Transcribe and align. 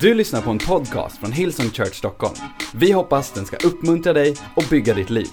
Du 0.00 0.14
lyssnar 0.14 0.42
på 0.42 0.50
en 0.50 0.58
podcast 0.58 1.18
från 1.18 1.32
Hillsong 1.32 1.70
Church 1.70 1.94
Stockholm. 1.94 2.34
Vi 2.74 2.92
hoppas 2.92 3.32
den 3.32 3.46
ska 3.46 3.56
uppmuntra 3.56 4.12
dig 4.12 4.36
och 4.54 4.64
bygga 4.70 4.94
ditt 4.94 5.10
liv. 5.10 5.28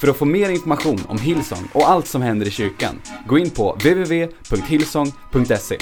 För 0.00 0.08
att 0.08 0.16
få 0.16 0.24
mer 0.24 0.50
information 0.50 1.00
om 1.08 1.18
Hillsong 1.18 1.68
och 1.72 1.90
allt 1.90 2.06
som 2.06 2.22
händer 2.22 2.46
i 2.46 2.50
kyrkan, 2.50 3.00
gå 3.26 3.38
in 3.38 3.50
på 3.50 3.72
www.hillsong.se. 3.72 5.78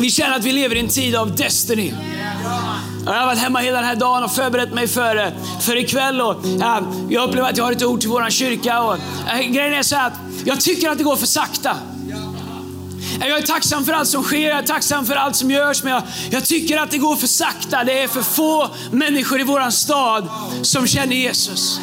Vi 0.00 0.10
känner 0.10 0.36
att 0.36 0.44
vi 0.44 0.52
lever 0.52 0.76
i 0.76 0.80
en 0.80 0.88
tid 0.88 1.16
av 1.16 1.36
Destiny. 1.36 1.92
Jag 3.06 3.12
har 3.12 3.26
varit 3.26 3.38
hemma 3.38 3.58
hela 3.58 3.76
den 3.76 3.86
här 3.86 3.96
dagen 3.96 4.24
och 4.24 4.32
förberett 4.32 4.74
mig 4.74 4.88
för, 4.88 5.32
för 5.60 5.76
ikväll. 5.76 6.20
Och, 6.20 6.36
ja, 6.60 6.82
jag 7.08 7.28
upplever 7.28 7.48
att 7.48 7.56
jag 7.56 7.64
har 7.64 7.72
ett 7.72 7.84
ord 7.84 8.00
till 8.00 8.10
vår 8.10 8.30
kyrka. 8.30 8.82
Och, 8.82 8.98
äh, 9.28 9.40
grejen 9.40 9.72
är 9.72 9.82
så 9.82 9.96
att 9.96 10.12
jag 10.44 10.60
tycker 10.60 10.90
att 10.90 10.98
det 10.98 11.04
går 11.04 11.16
för 11.16 11.26
sakta. 11.26 11.76
Jag 13.20 13.38
är 13.38 13.42
tacksam 13.42 13.84
för 13.84 13.92
allt 13.92 14.08
som 14.08 14.22
sker, 14.22 14.48
jag 14.48 14.58
är 14.58 14.62
tacksam 14.62 15.06
för 15.06 15.14
allt 15.14 15.36
som 15.36 15.50
görs, 15.50 15.82
men 15.82 15.92
jag, 15.92 16.02
jag 16.30 16.44
tycker 16.44 16.78
att 16.78 16.90
det 16.90 16.98
går 16.98 17.16
för 17.16 17.26
sakta. 17.26 17.84
Det 17.84 18.02
är 18.02 18.08
för 18.08 18.22
få 18.22 18.70
människor 18.90 19.40
i 19.40 19.44
vår 19.44 19.70
stad 19.70 20.28
som 20.62 20.86
känner 20.86 21.16
Jesus. 21.16 21.80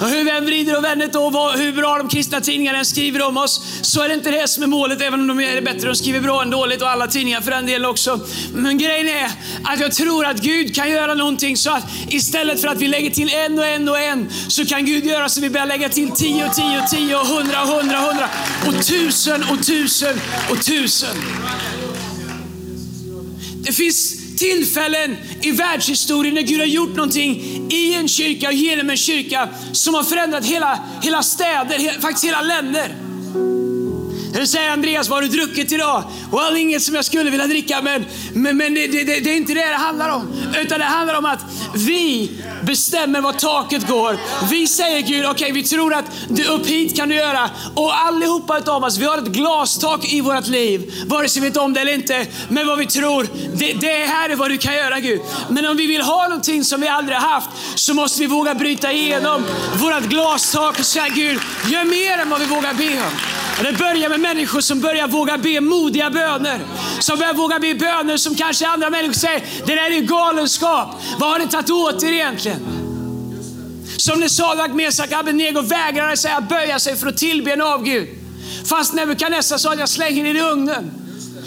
Och 0.00 0.08
hur 0.08 0.24
vi 0.24 0.30
än 0.30 0.44
vrider 0.44 0.76
och 0.76 0.84
vänder 0.84 1.16
och 1.16 1.52
hur 1.58 1.72
bra 1.72 1.98
de 1.98 2.08
kristna 2.08 2.40
tidningarna 2.40 2.78
än 2.78 2.84
skriver 2.84 3.22
om 3.22 3.36
oss, 3.36 3.60
så 3.82 4.02
är 4.02 4.08
det 4.08 4.14
inte 4.14 4.30
det 4.30 4.48
som 4.48 4.62
är 4.62 4.66
målet, 4.66 5.00
även 5.00 5.20
om 5.20 5.26
de 5.26 5.40
är 5.40 5.62
bättre. 5.62 5.88
De 5.88 5.94
skriver 5.94 6.20
bra 6.20 6.42
än 6.42 6.50
dåligt 6.50 6.82
och 6.82 6.90
alla 6.90 7.06
tidningar 7.06 7.40
för 7.40 7.50
den 7.50 7.66
delen 7.66 7.90
också. 7.90 8.20
Men 8.54 8.78
grejen 8.78 9.08
är 9.08 9.30
att 9.64 9.80
jag 9.80 9.92
tror 9.92 10.26
att 10.26 10.36
Gud 10.36 10.74
kan 10.74 10.90
göra 10.90 11.14
någonting 11.14 11.56
så 11.56 11.70
att 11.70 11.84
istället 12.08 12.60
för 12.60 12.68
att 12.68 12.78
vi 12.78 12.88
lägger 12.88 13.10
till 13.10 13.34
en 13.34 13.58
och 13.58 13.66
en 13.66 13.88
och 13.88 13.98
en, 13.98 14.30
så 14.48 14.66
kan 14.66 14.84
Gud 14.84 15.04
göra 15.04 15.28
så 15.28 15.40
att 15.40 15.44
vi 15.44 15.50
börjar 15.50 15.66
lägga 15.66 15.88
till 15.88 16.10
tio 16.10 16.46
och 16.46 16.54
tio 16.54 16.82
och 16.82 16.88
tio 16.90 17.16
och 17.16 17.26
hundra 17.26 17.62
och 17.62 17.68
hundra 17.68 17.98
och 18.00 18.06
hundra 18.06 18.28
och 18.66 18.86
tusen 18.86 19.44
och 19.52 19.66
tusen 19.66 20.20
och 20.50 20.56
tusen. 20.56 20.65
Det 23.54 23.72
finns 23.72 24.16
tillfällen 24.36 25.16
i 25.42 25.50
världshistorien 25.50 26.34
när 26.34 26.42
Gud 26.42 26.60
har 26.60 26.66
gjort 26.66 26.96
någonting 26.96 27.42
i 27.70 27.94
en 27.94 28.08
kyrka 28.08 28.48
och 28.48 28.54
genom 28.54 28.90
en 28.90 28.96
kyrka 28.96 29.48
som 29.72 29.94
har 29.94 30.02
förändrat 30.02 30.44
hela, 30.44 30.80
hela 31.02 31.22
städer, 31.22 32.00
faktiskt 32.00 32.24
hela 32.24 32.42
länder. 32.42 33.05
Du 34.36 34.46
säger 34.46 34.70
Andreas, 34.70 35.08
vad 35.08 35.16
har 35.16 35.22
du 35.22 35.28
druckit 35.28 35.72
idag? 35.72 36.02
Well, 36.32 36.56
inget 36.56 36.82
som 36.82 36.94
jag 36.94 37.04
skulle 37.04 37.30
vilja 37.30 37.46
dricka, 37.46 37.82
men, 37.82 38.04
men, 38.32 38.56
men 38.56 38.74
det, 38.74 38.86
det, 38.86 39.04
det, 39.04 39.30
är 39.30 39.36
inte 39.36 39.54
det 39.54 39.66
det 39.66 39.76
handlar 39.76 40.08
om. 40.08 40.32
Utan 40.60 40.78
det 40.78 40.84
handlar 40.84 41.18
om 41.18 41.24
att 41.24 41.40
vi 41.74 42.30
bestämmer 42.62 43.20
var 43.20 43.32
taket 43.32 43.88
går. 43.88 44.16
Vi 44.50 44.66
säger 44.66 45.00
Gud, 45.00 45.24
okej 45.24 45.30
okay, 45.30 45.52
vi 45.52 45.62
tror 45.62 45.94
att 45.94 46.04
du, 46.28 46.44
upp 46.44 46.66
hit 46.66 46.96
kan 46.96 47.08
du 47.08 47.14
göra. 47.14 47.50
Och 47.74 48.00
allihopa 48.00 48.58
utav 48.58 48.84
oss, 48.84 48.98
vi 48.98 49.04
har 49.04 49.18
ett 49.18 49.26
glastak 49.26 50.12
i 50.12 50.20
vårt 50.20 50.46
liv. 50.46 51.04
Vare 51.06 51.28
sig 51.28 51.42
vi 51.42 51.48
vet 51.48 51.56
om 51.56 51.72
det 51.72 51.80
eller 51.80 51.94
inte. 51.94 52.26
Men 52.48 52.66
vad 52.66 52.78
vi 52.78 52.86
tror, 52.86 53.26
det, 53.54 53.72
det 53.72 54.06
här 54.06 54.30
är 54.30 54.36
vad 54.36 54.50
du 54.50 54.58
kan 54.58 54.74
göra 54.74 55.00
Gud. 55.00 55.20
Men 55.48 55.66
om 55.66 55.76
vi 55.76 55.86
vill 55.86 56.02
ha 56.02 56.28
någonting 56.28 56.64
som 56.64 56.80
vi 56.80 56.88
aldrig 56.88 57.16
haft, 57.16 57.50
så 57.74 57.94
måste 57.94 58.20
vi 58.20 58.26
våga 58.26 58.54
bryta 58.54 58.92
igenom 58.92 59.44
vårt 59.74 60.04
glastak 60.04 60.78
och 60.78 60.86
säga 60.86 61.08
Gud, 61.08 61.40
gör 61.70 61.84
mer 61.84 62.18
än 62.18 62.30
vad 62.30 62.40
vi 62.40 62.46
vågar 62.46 62.74
be 62.74 62.92
om. 62.92 63.12
Och 63.58 63.64
det 63.64 63.72
börjar 63.72 64.08
med 64.08 64.20
människor 64.28 64.60
som 64.60 64.80
börjar 64.80 65.08
våga 65.08 65.38
be 65.38 65.60
modiga 65.60 66.10
böner. 66.10 66.60
Som 67.00 67.18
börjar 67.18 67.34
våga 67.34 67.58
be 67.58 67.74
böner 67.74 68.16
som 68.16 68.34
kanske 68.34 68.66
andra 68.66 68.90
människor 68.90 69.12
säger, 69.12 69.42
det 69.66 69.74
där 69.74 69.90
är 69.96 70.00
galenskap. 70.00 70.88
Vad 71.18 71.30
har 71.30 71.38
ni 71.38 71.48
tagit 71.48 71.70
åt 71.70 72.02
er 72.02 72.12
egentligen? 72.12 72.60
Som 73.96 74.20
när 74.20 74.28
Sadak, 74.28 74.74
Mesak, 74.74 75.12
Abednego 75.12 75.60
vägrade 75.60 76.16
säga 76.16 76.40
böja 76.40 76.78
sig 76.78 76.96
för 76.96 77.06
att 77.06 77.16
tillbe 77.16 77.52
en 77.52 77.60
avgud. 77.60 78.08
Fast 78.68 78.94
Nebukadnessar 78.94 79.58
sa 79.58 79.72
att 79.72 79.78
jag 79.78 79.88
slänger 79.88 80.24
er 80.26 80.34
i 80.34 80.40
ugnen. 80.40 81.05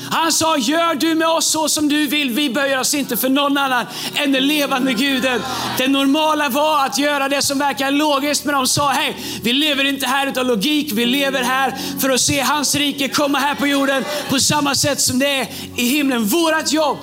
Han 0.10 0.32
sa, 0.32 0.58
gör 0.58 0.96
du 0.96 1.16
med 1.16 1.28
oss 1.28 1.46
så 1.46 1.70
som 1.70 1.90
du 1.90 2.08
vill. 2.08 2.30
Vi 2.30 2.50
böjer 2.50 2.80
oss 2.80 2.94
inte 2.94 3.18
för 3.18 3.30
någon 3.30 3.58
annan 3.58 3.86
än 4.16 4.32
den 4.32 4.48
levande 4.48 4.94
guden. 4.94 5.42
Det 5.78 5.88
normala 5.88 6.50
var 6.50 6.86
att 6.86 6.98
göra 6.98 7.30
det 7.30 7.42
som 7.42 7.60
verkar 7.60 7.92
logiskt, 7.92 8.46
men 8.46 8.56
de 8.56 8.68
sa, 8.68 8.90
hej, 8.90 9.18
vi 9.44 9.54
lever 9.54 9.84
inte 9.84 10.06
här 10.06 10.28
utav 10.28 10.46
logik. 10.46 10.92
Vi 10.92 11.06
lever 11.06 11.44
här 11.44 11.76
för 12.00 12.10
att 12.10 12.22
se 12.22 12.40
hans 12.40 12.76
rike 12.76 13.08
komma 13.08 13.38
här 13.38 13.56
på 13.56 13.68
jorden 13.68 14.04
på 14.30 14.40
samma 14.40 14.76
sätt 14.76 15.02
som 15.02 15.20
det 15.20 15.28
är 15.28 15.48
i 15.78 15.86
himlen. 15.86 16.26
Vårat 16.26 16.72
jobb 16.72 16.98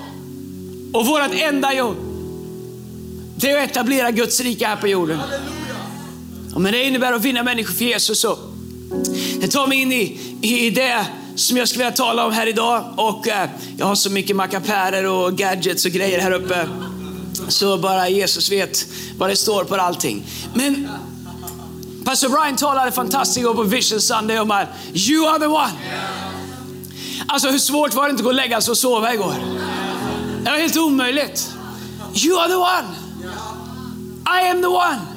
och 0.93 1.07
vårat 1.07 1.31
enda 1.35 1.75
jobb, 1.75 1.97
det 3.37 3.51
är 3.51 3.65
att 3.65 3.71
etablera 3.71 4.11
Guds 4.11 4.41
rike 4.41 4.67
här 4.67 4.77
på 4.77 4.89
jorden. 4.89 5.21
Och 6.55 6.61
men 6.61 6.73
det 6.73 6.85
innebär 6.85 7.13
att 7.13 7.25
vinna 7.25 7.43
människor 7.43 7.75
för 7.75 7.85
Jesus. 7.85 8.21
Så. 8.21 8.39
Det 9.41 9.49
tar 9.49 9.67
mig 9.67 9.81
in 9.81 9.93
i, 9.93 10.19
i 10.41 10.71
det 10.71 11.07
som 11.37 11.57
jag 11.57 11.69
skulle 11.69 11.85
vilja 11.85 11.97
tala 11.97 12.27
om 12.27 12.33
här 12.33 12.47
idag. 12.47 12.85
Och 12.97 13.29
eh, 13.29 13.49
Jag 13.79 13.87
har 13.87 13.95
så 13.95 14.11
mycket 14.11 14.37
mackapärer 14.37 15.05
och 15.07 15.37
gadgets 15.37 15.85
och 15.85 15.91
grejer 15.91 16.21
här 16.21 16.33
uppe. 16.33 16.69
Så 17.49 17.79
bara 17.79 18.09
Jesus 18.09 18.51
vet 18.51 18.87
vad 19.19 19.31
det 19.31 19.37
står 19.37 19.65
på 19.65 19.77
allting. 19.77 20.27
Men 20.55 20.89
Pastor 22.05 22.29
Brian 22.29 22.57
talade 22.57 22.93
fantastiskt 22.93 23.47
på 23.47 23.63
Vision 23.63 24.01
Sunday 24.01 24.39
om 24.39 24.51
att 24.51 24.69
you 24.95 25.29
are 25.29 25.39
the 25.39 25.47
one. 25.47 25.73
Alltså 27.29 27.49
hur 27.49 27.59
svårt 27.59 27.95
var 27.95 28.05
det 28.05 28.11
inte 28.11 28.21
att 28.21 28.25
gå 28.25 28.29
och 28.29 28.35
lägga 28.35 28.61
sig 28.61 28.71
och 28.71 28.79
sova 28.79 29.15
igår? 29.15 29.35
Det 30.45 30.51
var 30.51 30.59
helt 30.59 30.77
omöjligt. 30.77 31.51
You 32.15 32.39
are 32.41 32.49
the 32.49 32.55
one. 32.55 32.89
I 34.27 34.51
am 34.51 34.63
the 34.63 34.69
one. 34.69 35.16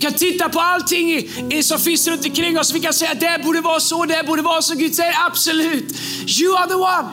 Vi 0.00 0.06
kan 0.06 0.14
titta 0.14 0.48
på 0.48 0.60
allting 0.60 1.12
i, 1.12 1.30
i, 1.50 1.62
som 1.62 1.78
finns 1.78 2.06
runt 2.08 2.26
omkring 2.26 2.58
oss. 2.58 2.72
Vi 2.72 2.80
kan 2.80 2.92
säga 2.92 3.10
att 3.10 3.20
det 3.20 3.40
borde 3.44 3.60
vara 3.60 3.80
så, 3.80 4.04
det 4.04 4.26
borde 4.26 4.42
vara 4.42 4.62
så. 4.62 4.74
Gud 4.74 4.94
säger 4.94 5.14
absolut, 5.26 6.00
you 6.40 6.56
are 6.56 6.68
the 6.68 6.74
one. 6.74 7.08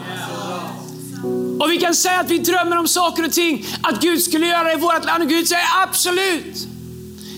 Och 1.60 1.72
vi 1.72 1.78
kan 1.78 1.96
säga 1.96 2.20
att 2.20 2.30
vi 2.30 2.38
drömmer 2.38 2.78
om 2.78 2.88
saker 2.88 3.26
och 3.26 3.32
ting, 3.32 3.66
att 3.82 4.02
Gud 4.02 4.24
skulle 4.24 4.48
göra 4.48 4.64
det 4.64 4.74
i 4.74 4.76
vårt 4.76 5.06
land. 5.06 5.24
Och 5.24 5.30
Gud 5.30 5.48
säger 5.48 5.66
absolut. 5.84 6.68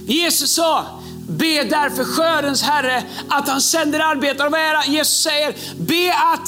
Jesus 0.07 0.51
sa, 0.51 1.01
be 1.27 1.63
därför 1.63 2.03
skördens 2.03 2.61
Herre 2.61 3.03
att 3.29 3.47
han 3.47 3.61
sänder 3.61 3.99
arbetare. 3.99 4.47
Och 4.47 4.51
vad 4.51 4.61
är 4.61 4.73
det? 4.73 4.91
Jesus 4.91 5.23
säger, 5.23 5.55
be 5.77 6.13
att 6.13 6.47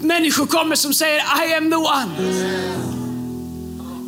människor 0.00 0.46
kommer 0.46 0.76
som 0.76 0.94
säger 0.94 1.18
I 1.48 1.54
am 1.54 1.70
the 1.70 1.76
one. 1.76 2.81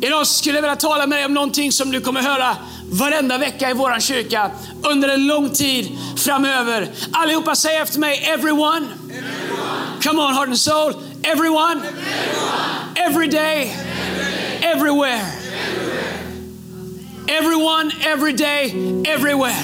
Idag 0.01 0.27
skulle 0.27 0.55
jag 0.55 0.61
vilja 0.61 0.75
tala 0.75 1.07
med 1.07 1.17
dig 1.17 1.25
om 1.25 1.33
någonting 1.33 1.71
som 1.71 1.91
du 1.91 2.01
kommer 2.01 2.21
höra 2.21 2.57
varenda 2.91 3.37
vecka 3.37 3.69
i 3.69 3.73
vår 3.73 3.99
kyrka 3.99 4.51
under 4.83 5.09
en 5.09 5.27
lång 5.27 5.49
tid 5.49 5.97
framöver. 6.17 6.89
Allihopa 7.11 7.55
säg 7.55 7.75
efter 7.75 7.99
mig, 7.99 8.17
everyone. 8.17 8.77
everyone. 8.77 10.01
Come 10.03 10.21
on, 10.21 10.33
heart 10.33 10.47
and 10.47 10.59
soul. 10.59 10.93
Everyone. 11.23 11.81
everyone. 11.81 12.95
Every 12.95 13.27
day. 13.27 13.71
Every 14.61 14.71
everywhere. 14.71 15.21
everywhere. 15.21 15.45
Everyone, 17.27 17.91
every 18.01 18.33
day, 18.33 18.69
everywhere. 19.07 19.55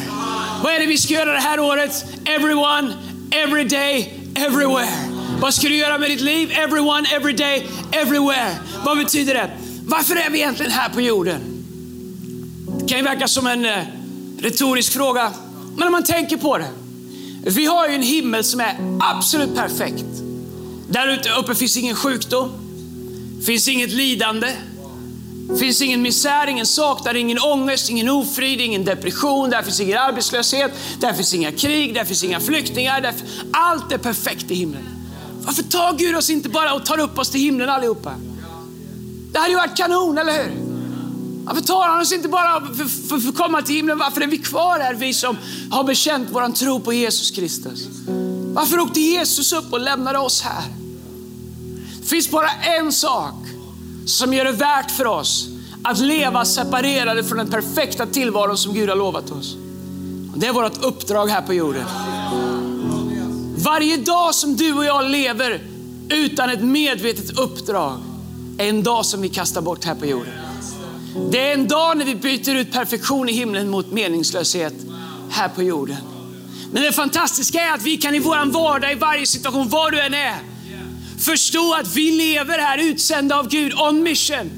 Vad 0.63 0.73
är 0.73 0.79
det 0.79 0.85
vi 0.85 0.97
ska 0.97 1.13
göra 1.13 1.31
det 1.31 1.39
här 1.39 1.59
året? 1.59 2.05
Everyone, 2.25 2.93
every 3.31 3.63
day, 3.63 4.13
everywhere. 4.35 4.89
Vad 5.39 5.53
ska 5.53 5.67
du 5.67 5.75
göra 5.75 5.97
med 5.97 6.09
ditt 6.09 6.21
liv? 6.21 6.51
Everyone, 6.51 7.07
every 7.15 7.33
day, 7.33 7.67
everywhere. 7.91 8.55
Vad 8.85 8.97
betyder 8.97 9.33
det? 9.33 9.49
Varför 9.85 10.15
är 10.15 10.29
vi 10.29 10.37
egentligen 10.37 10.71
här 10.71 10.89
på 10.89 11.01
jorden? 11.01 11.41
Det 12.79 12.87
kan 12.87 12.97
ju 12.97 13.03
verka 13.03 13.27
som 13.27 13.47
en 13.47 13.65
eh, 13.65 13.83
retorisk 14.39 14.93
fråga, 14.93 15.31
men 15.77 15.87
om 15.87 15.91
man 15.91 16.03
tänker 16.03 16.37
på 16.37 16.57
det. 16.57 16.69
Vi 17.45 17.65
har 17.65 17.87
ju 17.87 17.95
en 17.95 18.03
himmel 18.03 18.43
som 18.43 18.59
är 18.59 18.77
absolut 18.99 19.55
perfekt. 19.55 20.05
Där 20.89 21.37
uppe 21.39 21.55
finns 21.55 21.77
ingen 21.77 21.95
sjukdom, 21.95 22.51
finns 23.45 23.67
inget 23.67 23.89
lidande, 23.89 24.47
finns 25.59 25.81
ingen 25.81 26.01
misär, 26.01 26.47
ingen 26.47 26.65
saknad, 26.65 27.17
ingen 27.17 27.39
ångest, 27.39 27.89
ingen 27.89 28.09
ofrid, 28.09 28.61
ingen 28.61 28.85
depression, 28.85 29.49
där 29.49 29.63
finns 29.63 29.79
ingen 29.79 29.97
arbetslöshet, 29.97 30.71
där 30.99 31.13
finns 31.13 31.33
inga 31.33 31.51
krig, 31.51 31.93
där 31.93 32.05
finns 32.05 32.23
inga 32.23 32.39
flyktingar. 32.39 33.01
Där, 33.01 33.13
allt 33.53 33.91
är 33.91 33.97
perfekt 33.97 34.51
i 34.51 34.55
himlen. 34.55 34.83
Varför 35.45 35.63
tar 35.63 35.97
Gud 35.97 36.15
oss 36.15 36.29
inte 36.29 36.49
bara 36.49 36.73
och 36.73 36.85
tar 36.85 36.99
upp 36.99 37.19
oss 37.19 37.29
till 37.29 37.41
himlen 37.41 37.69
allihopa? 37.69 38.15
Det 39.31 39.39
hade 39.39 39.51
ju 39.51 39.55
varit 39.55 39.77
kanon, 39.77 40.17
eller 40.17 40.43
hur? 40.43 40.71
Varför 41.45 41.61
tar 41.61 41.87
han 41.87 42.01
oss 42.01 42.11
inte 42.11 42.27
bara 42.27 42.61
för, 42.65 42.85
för, 42.85 43.19
för 43.19 43.29
att 43.29 43.37
komma 43.37 43.61
till 43.61 43.75
himlen? 43.75 43.97
Varför 43.97 44.21
är 44.21 44.27
vi 44.27 44.37
kvar 44.37 44.79
här, 44.79 44.93
vi 44.93 45.13
som 45.13 45.37
har 45.71 45.83
bekänt 45.83 46.27
vår 46.31 46.51
tro 46.51 46.79
på 46.79 46.93
Jesus 46.93 47.31
Kristus? 47.31 47.87
Varför 48.53 48.79
åkte 48.79 48.99
Jesus 48.99 49.53
upp 49.53 49.73
och 49.73 49.79
lämnade 49.79 50.19
oss 50.19 50.41
här? 50.41 50.63
Det 52.01 52.07
finns 52.07 52.31
bara 52.31 52.49
en 52.51 52.91
sak 52.91 53.33
som 54.05 54.33
gör 54.33 54.45
det 54.45 54.51
värt 54.51 54.91
för 54.91 55.07
oss 55.07 55.47
att 55.83 55.99
leva 55.99 56.45
separerade 56.45 57.23
från 57.23 57.37
den 57.37 57.49
perfekta 57.49 58.05
tillvaron 58.05 58.57
som 58.57 58.73
Gud 58.73 58.89
har 58.89 58.95
lovat 58.95 59.31
oss. 59.31 59.55
Det 60.35 60.47
är 60.47 60.53
vårt 60.53 60.83
uppdrag 60.83 61.27
här 61.27 61.41
på 61.41 61.53
jorden. 61.53 61.85
Varje 63.57 63.97
dag 63.97 64.35
som 64.35 64.55
du 64.55 64.73
och 64.73 64.85
jag 64.85 65.05
lever 65.05 65.61
utan 66.09 66.49
ett 66.49 66.63
medvetet 66.63 67.39
uppdrag 67.39 67.97
är 68.61 68.69
en 68.69 68.83
dag 68.83 69.05
som 69.05 69.21
vi 69.21 69.29
kastar 69.29 69.61
bort 69.61 69.85
här 69.85 69.95
på 69.95 70.05
jorden. 70.05 70.33
Det 71.31 71.49
är 71.49 71.53
en 71.53 71.67
dag 71.67 71.97
när 71.97 72.05
vi 72.05 72.15
byter 72.15 72.55
ut 72.55 72.71
perfektion 72.71 73.29
i 73.29 73.31
himlen 73.31 73.69
mot 73.69 73.91
meningslöshet 73.91 74.73
här 75.29 75.49
på 75.49 75.63
jorden. 75.63 75.97
Men 76.71 76.83
det 76.83 76.91
fantastiska 76.91 77.61
är 77.61 77.73
att 77.73 77.83
vi 77.83 77.97
kan 77.97 78.15
i 78.15 78.19
vår 78.19 78.51
vardag, 78.51 78.91
i 78.91 78.95
varje 78.95 79.25
situation, 79.25 79.69
var 79.69 79.91
du 79.91 80.01
än 80.01 80.13
är, 80.13 80.39
förstå 81.19 81.73
att 81.79 81.95
vi 81.95 82.11
lever 82.11 82.59
här 82.59 82.77
utsända 82.77 83.39
av 83.39 83.49
Gud, 83.49 83.73
on 83.73 84.03
mission, 84.03 84.51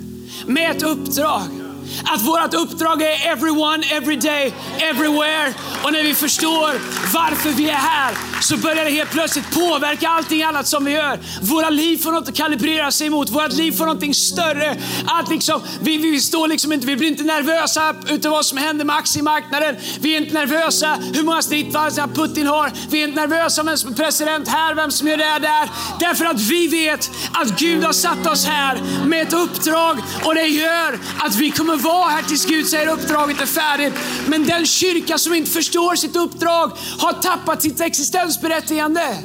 med 0.46 0.72
ett 0.72 0.84
uppdrag. 0.84 1.63
Att 2.06 2.22
vårt 2.22 2.54
uppdrag 2.54 3.02
är 3.02 3.32
everyone, 3.32 3.84
every 3.92 4.16
day, 4.16 4.54
everywhere. 4.78 5.54
Och 5.84 5.94
när 5.94 6.04
vi 6.04 6.16
förstår 6.16 6.72
varför 7.14 7.50
vi 7.50 7.70
är 7.70 7.74
här 7.74 8.14
så 8.42 8.58
börjar 8.58 8.86
det 8.86 8.92
helt 8.92 9.12
plötsligt 9.12 9.52
påverka 9.54 10.10
allting 10.10 10.44
annat 10.44 10.68
som 10.68 10.86
vi 10.86 10.92
gör. 10.92 11.20
Våra 11.42 11.70
liv 11.70 11.98
får 11.98 12.12
något 12.12 12.30
att 12.30 12.36
kalibrera 12.36 12.92
sig 12.92 13.08
emot. 13.08 13.30
Vårt 13.30 13.54
liv 13.54 13.72
får 13.72 13.86
någonting 13.86 14.14
större. 14.14 14.78
Att 15.06 15.30
liksom, 15.30 15.62
vi, 15.82 15.98
vi, 15.98 16.20
står 16.20 16.48
liksom 16.48 16.74
inte, 16.74 16.88
vi 16.88 16.96
blir 16.96 17.08
inte 17.08 17.24
nervösa 17.24 17.96
utav 18.10 18.32
vad 18.32 18.46
som 18.46 18.58
händer 18.58 18.86
med 18.86 18.96
aktiemarknaden. 18.96 19.76
Vi 20.00 20.16
är 20.16 20.22
inte 20.22 20.34
nervösa 20.34 20.98
hur 21.14 21.24
många 21.24 21.42
stridsvagnar 21.42 22.08
Putin 22.08 22.48
har. 22.48 22.72
Vi 22.90 23.04
är 23.04 23.08
inte 23.08 23.20
nervösa 23.28 23.64
vem 23.64 23.78
som 23.78 23.92
är 23.92 23.96
president 23.96 24.48
här, 24.48 24.76
vem 24.76 24.92
som 24.92 25.08
gör 25.08 25.18
det 25.18 25.40
där. 25.40 25.70
Därför 26.00 26.26
att 26.26 26.42
vi 26.42 26.68
vet 26.68 27.12
att 27.34 27.60
Gud 27.60 27.84
har 27.84 27.94
satt 27.94 28.28
oss 28.28 28.46
här 28.46 28.82
med 29.06 29.28
ett 29.28 29.34
uppdrag 29.34 29.98
och 30.24 30.36
det 30.36 30.48
gör 30.48 31.00
att 31.20 31.36
vi 31.36 31.52
kommer 31.52 31.76
vara 31.76 31.93
här 31.96 32.24
tills 32.24 32.46
Gud 32.46 32.68
säger 32.68 32.88
uppdraget 32.88 33.42
är 33.42 33.46
färdigt. 33.46 33.94
Men 34.28 34.48
den 34.48 34.66
kyrka 34.66 35.18
som 35.18 35.34
inte 35.34 35.52
förstår 35.52 35.96
sitt 35.96 36.16
uppdrag 36.16 36.72
har 37.00 37.14
tappat 37.14 37.62
sitt 37.62 37.82
existensberättigande. 37.82 39.18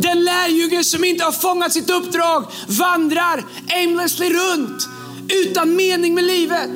Den 0.00 0.24
lärjunge 0.24 0.84
som 0.84 1.04
inte 1.04 1.24
har 1.24 1.32
fångat 1.32 1.72
sitt 1.72 1.90
uppdrag 1.90 2.44
vandrar 2.66 3.44
aimlessly 3.68 4.30
runt 4.30 4.88
utan 5.28 5.76
mening 5.76 6.14
med 6.14 6.24
livet. 6.24 6.70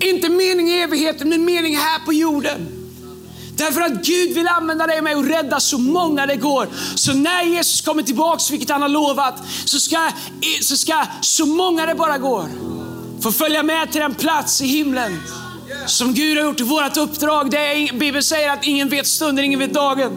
Inte 0.00 0.28
mening 0.28 0.68
i 0.68 0.80
evigheten, 0.80 1.28
men 1.28 1.44
mening 1.44 1.76
här 1.76 2.04
på 2.04 2.12
jorden. 2.12 2.68
Därför 3.56 3.80
att 3.80 4.06
Gud 4.06 4.34
vill 4.34 4.48
använda 4.48 4.86
dig 4.86 4.98
och 4.98 5.04
mig 5.04 5.14
och 5.14 5.24
rädda 5.24 5.60
så 5.60 5.78
många 5.78 6.26
det 6.26 6.36
går. 6.36 6.68
Så 6.94 7.12
när 7.12 7.42
Jesus 7.42 7.80
kommer 7.80 8.02
tillbaks, 8.02 8.50
vilket 8.50 8.70
han 8.70 8.82
har 8.82 8.88
lovat, 8.88 9.42
så 9.64 9.80
ska, 9.80 10.10
så 10.62 10.76
ska 10.76 11.06
så 11.20 11.46
många 11.46 11.86
det 11.86 11.94
bara 11.94 12.18
går 12.18 12.73
få 13.24 13.32
följa 13.32 13.62
med 13.62 13.92
till 13.92 14.00
den 14.00 14.14
plats 14.14 14.60
i 14.60 14.66
himlen 14.66 15.22
som 15.86 16.14
Gud 16.14 16.38
har 16.38 16.44
gjort 16.44 16.56
till 16.56 16.66
vårt 16.66 16.96
uppdrag. 16.96 17.50
Det 17.50 17.58
är, 17.58 17.98
Bibeln 17.98 18.22
säger 18.22 18.50
att 18.50 18.64
ingen 18.64 18.88
vet 18.88 19.06
stunden, 19.06 19.44
ingen 19.44 19.60
vet 19.60 19.74
dagen. 19.74 20.12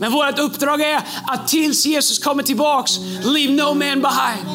Men 0.00 0.12
vårt 0.12 0.38
uppdrag 0.38 0.80
är 0.80 1.00
att 1.26 1.48
tills 1.48 1.86
Jesus 1.86 2.18
kommer 2.18 2.42
tillbaks, 2.42 2.98
leave 3.24 3.52
no 3.52 3.74
man 3.74 4.02
behind. 4.02 4.46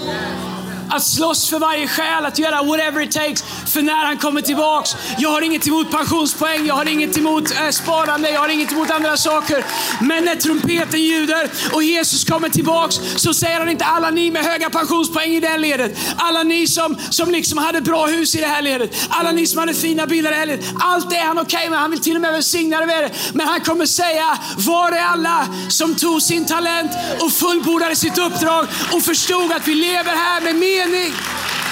Att 0.89 1.03
slåss 1.03 1.49
för 1.49 1.59
varje 1.59 1.87
själ, 1.87 2.25
att 2.25 2.39
göra 2.39 2.63
whatever 2.63 3.01
it 3.01 3.11
takes. 3.11 3.43
För 3.73 3.81
när 3.81 4.05
han 4.05 4.17
kommer 4.17 4.41
tillbaks, 4.41 4.95
jag 5.17 5.29
har 5.29 5.41
inget 5.41 5.67
emot 5.67 5.91
pensionspoäng, 5.91 6.65
jag 6.65 6.75
har 6.75 6.89
inget 6.89 7.17
emot 7.17 7.51
eh, 7.51 7.69
sparande, 7.69 8.29
jag 8.29 8.39
har 8.39 8.49
inget 8.49 8.71
emot 8.71 8.91
andra 8.91 9.17
saker. 9.17 9.65
Men 10.01 10.25
när 10.25 10.35
trumpeten 10.35 11.03
ljuder 11.03 11.49
och 11.73 11.83
Jesus 11.83 12.23
kommer 12.23 12.49
tillbaks 12.49 12.95
så 13.15 13.33
säger 13.33 13.59
han 13.59 13.69
inte 13.69 13.85
alla 13.85 14.09
ni 14.09 14.31
med 14.31 14.45
höga 14.45 14.69
pensionspoäng 14.69 15.31
i 15.31 15.39
det 15.39 15.47
här 15.47 15.57
ledet. 15.57 15.97
Alla 16.17 16.43
ni 16.43 16.67
som, 16.67 16.97
som 17.09 17.31
liksom 17.31 17.57
hade 17.57 17.81
bra 17.81 18.05
hus 18.05 18.35
i 18.35 18.39
det 18.39 18.47
här 18.47 18.61
ledet. 18.61 19.07
Alla 19.09 19.31
ni 19.31 19.47
som 19.47 19.59
hade 19.59 19.73
fina 19.73 20.07
bilar 20.07 20.31
i 20.31 20.33
det 20.33 20.39
här 20.39 20.45
ledet. 20.45 20.65
Allt 20.79 21.09
det 21.09 21.17
är 21.17 21.25
han 21.25 21.39
okej 21.39 21.57
okay 21.57 21.69
med, 21.69 21.79
han 21.79 21.91
vill 21.91 22.01
till 22.01 22.15
och 22.15 22.21
med 22.21 22.31
välsigna 22.31 22.79
det 22.79 22.85
med 22.85 23.03
det. 23.03 23.11
Men 23.33 23.47
han 23.47 23.61
kommer 23.61 23.85
säga, 23.85 24.37
var 24.57 24.91
är 24.91 25.01
alla 25.01 25.47
som 25.69 25.95
tog 25.95 26.21
sin 26.21 26.45
talent 26.45 26.91
och 27.19 27.31
fullbordade 27.31 27.95
sitt 27.95 28.17
uppdrag 28.17 28.67
och 28.91 29.01
förstod 29.01 29.51
att 29.51 29.67
vi 29.67 29.75
lever 29.75 30.15
här 30.15 30.41
med 30.41 30.55
mening. 30.55 31.13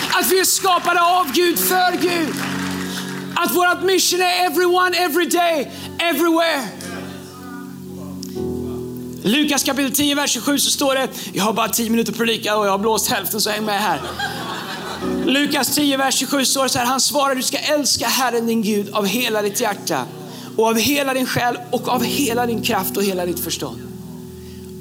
Att 0.10 0.32
vi 0.32 0.40
är 0.40 0.46
skapade 0.46 1.02
av 1.02 1.32
Gud, 1.34 1.60
för 1.60 1.98
Gud. 2.02 2.36
Att 3.36 3.56
vårt 3.56 3.84
mission 3.84 4.22
är 4.22 4.46
everyone, 4.46 4.98
every 4.98 5.26
day, 5.26 5.72
everywhere. 6.00 6.68
Lukas 9.24 9.64
kapitel 9.64 9.92
10, 9.92 10.16
vers 10.16 10.32
27 10.32 10.60
så 10.60 10.72
står 10.72 10.96
det, 10.96 11.08
jag 11.34 11.44
har 11.44 11.54
bara 11.54 11.70
10 11.70 11.90
minuter 11.90 12.12
att 12.12 12.18
predika 12.18 12.58
och 12.58 12.66
jag 12.66 12.72
har 12.72 12.78
blåst 12.78 13.08
hälften 13.08 13.42
så 13.42 13.50
häng 13.50 13.66
med 13.66 13.82
här. 13.82 14.02
Lukas 15.26 15.76
10, 15.76 15.98
vers 15.98 16.16
27 16.16 16.46
står 16.46 16.64
det 16.64 16.70
så 16.70 16.80
här, 16.80 16.86
han 16.86 17.02
svarar 17.02 17.36
du 17.36 17.44
ska 17.44 17.58
älska 17.58 18.08
Herren 18.08 18.48
din 18.48 18.62
Gud 18.62 18.90
av 18.94 19.06
hela 19.06 19.42
ditt 19.42 19.62
hjärta 19.62 20.06
och 20.58 20.68
av 20.68 20.78
hela 20.78 21.14
din 21.14 21.26
själ 21.26 21.58
och 21.72 21.88
av 21.88 22.04
hela 22.04 22.46
din 22.46 22.62
kraft 22.62 22.98
och 22.98 23.04
hela 23.04 23.26
ditt 23.26 23.40
förstånd. 23.40 23.82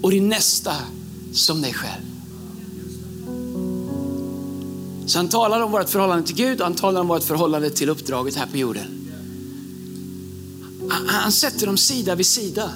Och 0.03 0.11
din 0.11 0.29
nästa 0.29 0.75
som 1.33 1.63
dig 1.63 1.75
själv. 1.75 2.10
Så 5.07 5.19
han 5.19 5.29
talar 5.29 5.61
om 5.61 5.73
vårt 5.73 5.89
förhållande 5.89 6.27
till 6.27 6.37
Gud 6.37 6.61
och 6.61 6.67
han 6.67 6.75
talar 6.75 7.01
om 7.01 7.09
vårt 7.09 7.23
förhållande 7.23 7.71
till 7.71 7.89
uppdraget 7.89 8.37
här 8.37 8.47
på 8.47 8.57
jorden. 8.57 9.11
Han 11.07 11.33
sätter 11.33 11.67
dem 11.67 11.77
sida 11.77 12.15
vid 12.15 12.27
sida. 12.27 12.71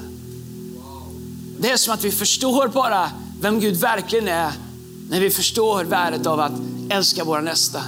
Det 1.59 1.71
är 1.71 1.77
som 1.77 1.95
att 1.95 2.05
vi 2.05 2.11
förstår 2.11 2.69
bara 2.69 3.11
vem 3.41 3.61
Gud 3.61 3.77
verkligen 3.77 4.29
är 4.29 4.53
när 5.11 5.21
vi 5.21 5.31
förstår 5.31 5.85
värdet 5.85 6.27
av 6.27 6.41
att 6.41 6.53
älska 6.91 7.25
våra 7.25 7.41
nästa. 7.41 7.83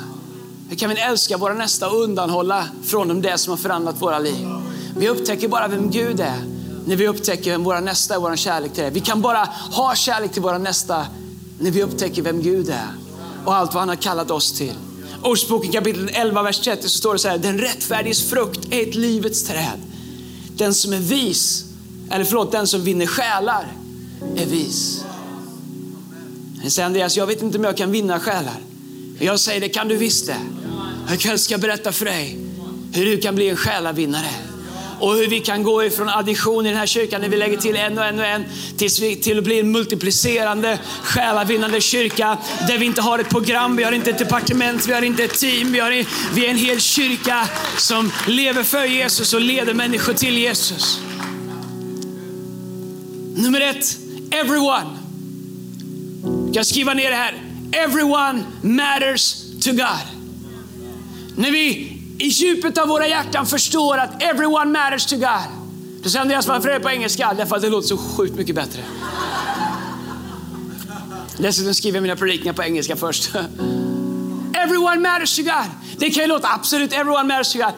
Hur 0.68 0.76
kan 0.76 0.90
vi 0.90 0.96
älska 0.96 1.36
våra 1.36 1.54
nästa 1.54 1.90
och 1.90 2.02
undanhålla 2.02 2.68
från 2.84 3.08
dem 3.08 3.22
det 3.22 3.38
som 3.38 3.50
har 3.50 3.56
förvandlat 3.56 4.02
våra 4.02 4.18
liv? 4.18 4.48
Vi 4.96 5.08
upptäcker 5.08 5.48
bara 5.48 5.68
vem 5.68 5.90
Gud 5.90 6.20
är 6.20 6.38
när 6.86 6.96
vi 6.96 7.08
upptäcker 7.08 7.50
vem 7.50 7.64
våra 7.64 7.80
nästa 7.80 8.14
är, 8.14 8.18
vår 8.18 8.36
kärlek 8.36 8.72
till 8.72 8.84
det. 8.84 8.90
Vi 8.90 9.00
kan 9.00 9.22
bara 9.22 9.48
ha 9.72 9.94
kärlek 9.94 10.32
till 10.32 10.42
våra 10.42 10.58
nästa 10.58 11.06
när 11.58 11.70
vi 11.70 11.82
upptäcker 11.82 12.22
vem 12.22 12.42
Gud 12.42 12.68
är 12.68 13.05
och 13.46 13.54
allt 13.54 13.74
vad 13.74 13.80
han 13.80 13.88
har 13.88 13.96
kallat 13.96 14.30
oss 14.30 14.52
till. 14.52 14.74
Ordspråken 15.22 15.72
kapitel 15.72 16.10
11, 16.12 16.42
vers 16.42 16.60
30 16.60 16.82
så 16.82 16.88
står 16.88 17.12
det 17.12 17.18
så 17.18 17.28
här, 17.28 17.38
den 17.38 17.58
rättfärdiges 17.58 18.30
frukt 18.30 18.60
är 18.70 18.82
ett 18.82 18.94
livets 18.94 19.42
träd. 19.42 19.80
Den 20.56 20.74
som 20.74 20.92
är 20.92 20.98
vis, 20.98 21.64
eller 22.10 22.24
förlåt, 22.24 22.52
den 22.52 22.66
som 22.66 22.84
vinner 22.84 23.06
själar 23.06 23.72
är 24.36 24.46
vis. 24.46 25.04
Men 26.62 26.70
säger 26.70 26.86
Andreas, 26.86 27.16
jag 27.16 27.26
vet 27.26 27.42
inte 27.42 27.58
om 27.58 27.64
jag 27.64 27.76
kan 27.76 27.90
vinna 27.90 28.20
själar. 28.20 28.60
Jag 29.18 29.40
säger, 29.40 29.60
det 29.60 29.68
kan 29.68 29.88
du 29.88 29.96
visst 29.96 30.26
det. 30.26 30.36
Jag 31.24 31.40
ska 31.40 31.58
berätta 31.58 31.92
för 31.92 32.04
dig 32.04 32.38
hur 32.92 33.04
du 33.04 33.20
kan 33.20 33.34
bli 33.34 33.48
en 33.48 33.56
själavinnare 33.56 34.55
och 35.00 35.14
hur 35.14 35.28
vi 35.28 35.40
kan 35.40 35.62
gå 35.62 35.84
ifrån 35.84 36.08
addition 36.08 36.66
i 36.66 36.68
den 36.68 36.78
här 36.78 36.86
kyrkan 36.86 37.20
när 37.20 37.28
vi 37.28 37.36
lägger 37.36 37.56
till 37.56 37.76
en 37.76 37.98
och 37.98 38.04
en 38.04 38.18
och 38.18 38.26
en 38.26 38.44
tills 38.76 39.00
vi, 39.00 39.16
till 39.16 39.38
att 39.38 39.44
bli 39.44 39.60
en 39.60 39.70
multiplicerande, 39.70 40.78
själavinnande 41.02 41.80
kyrka 41.80 42.38
där 42.68 42.78
vi 42.78 42.86
inte 42.86 43.02
har 43.02 43.18
ett 43.18 43.28
program, 43.28 43.76
vi 43.76 43.84
har 43.84 43.92
inte 43.92 44.10
ett 44.10 44.18
departement, 44.18 44.86
vi 44.86 44.92
har 44.92 45.02
inte 45.02 45.24
ett 45.24 45.38
team, 45.38 45.72
vi, 45.72 45.80
har, 45.80 46.04
vi 46.34 46.46
är 46.46 46.50
en 46.50 46.58
hel 46.58 46.80
kyrka 46.80 47.48
som 47.78 48.12
lever 48.26 48.62
för 48.62 48.84
Jesus 48.84 49.34
och 49.34 49.40
leder 49.40 49.74
människor 49.74 50.12
till 50.12 50.38
Jesus. 50.38 51.00
Nummer 53.36 53.60
ett, 53.60 53.96
everyone. 54.30 54.96
Jag 56.46 56.54
kan 56.54 56.64
skriva 56.64 56.94
ner 56.94 57.10
det 57.10 57.16
här. 57.16 57.42
Everyone 57.72 58.44
matters 58.62 59.36
to 59.62 59.70
God. 59.70 60.06
När 61.36 61.50
vi 61.50 61.95
i 62.18 62.26
djupet 62.26 62.78
av 62.78 62.88
våra 62.88 63.08
hjärtan 63.08 63.46
förstår 63.46 63.98
att 63.98 64.22
everyone 64.22 64.64
matters 64.64 65.06
to 65.06 65.16
God. 65.16 65.66
Då 66.02 66.10
säger 66.10 66.22
Andreas, 66.22 66.46
varför 66.46 66.68
är 66.68 66.74
det 66.74 66.80
på 66.80 66.90
engelska? 66.90 67.34
Därför 67.36 67.56
att 67.56 67.62
det 67.62 67.68
låter 67.68 67.88
så 67.88 67.96
sjukt 67.96 68.36
mycket 68.36 68.54
bättre. 68.54 68.82
Dessutom 71.38 71.74
skriver 71.74 71.96
jag 71.96 72.02
mina 72.02 72.16
predikningar 72.16 72.52
på 72.52 72.62
engelska 72.62 72.96
först. 72.96 73.30
Everyone 74.54 75.00
matters 75.00 75.36
to 75.36 75.42
God. 75.42 75.70
Det 75.98 76.10
kan 76.10 76.22
ju 76.22 76.28
låta 76.28 76.48
absolut, 76.48 76.92
everyone 76.92 77.22
matters 77.22 77.52
to 77.52 77.58
God. 77.58 77.72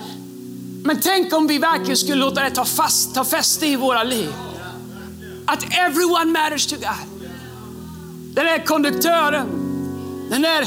Men 0.85 1.01
tänk 1.01 1.33
om 1.33 1.47
vi 1.47 1.59
verkligen 1.59 1.97
skulle 1.97 2.15
låta 2.15 2.43
det 2.43 2.51
ta, 2.51 2.65
fast, 2.65 3.15
ta 3.15 3.25
fäste 3.25 3.67
i 3.67 3.77
våra 3.77 4.03
liv. 4.03 4.33
Att 5.47 5.65
everyone 5.71 6.25
matters 6.25 6.67
to 6.67 6.77
God. 6.77 7.29
Den 8.35 8.45
där 8.45 8.65
konduktören, 8.65 9.47
den 10.31 10.43
där 10.43 10.67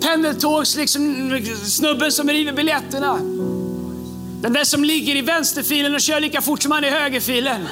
pendeltågs 0.00 0.76
liksom, 0.76 1.40
snubben 1.64 2.12
som 2.12 2.28
river 2.28 2.52
biljetterna. 2.52 3.18
Den 4.42 4.52
där 4.52 4.64
som 4.64 4.84
ligger 4.84 5.16
i 5.16 5.22
vänsterfilen 5.22 5.94
och 5.94 6.00
kör 6.00 6.20
lika 6.20 6.42
fort 6.42 6.62
som 6.62 6.72
han 6.72 6.84
i 6.84 6.90
högerfilen. 6.90 7.68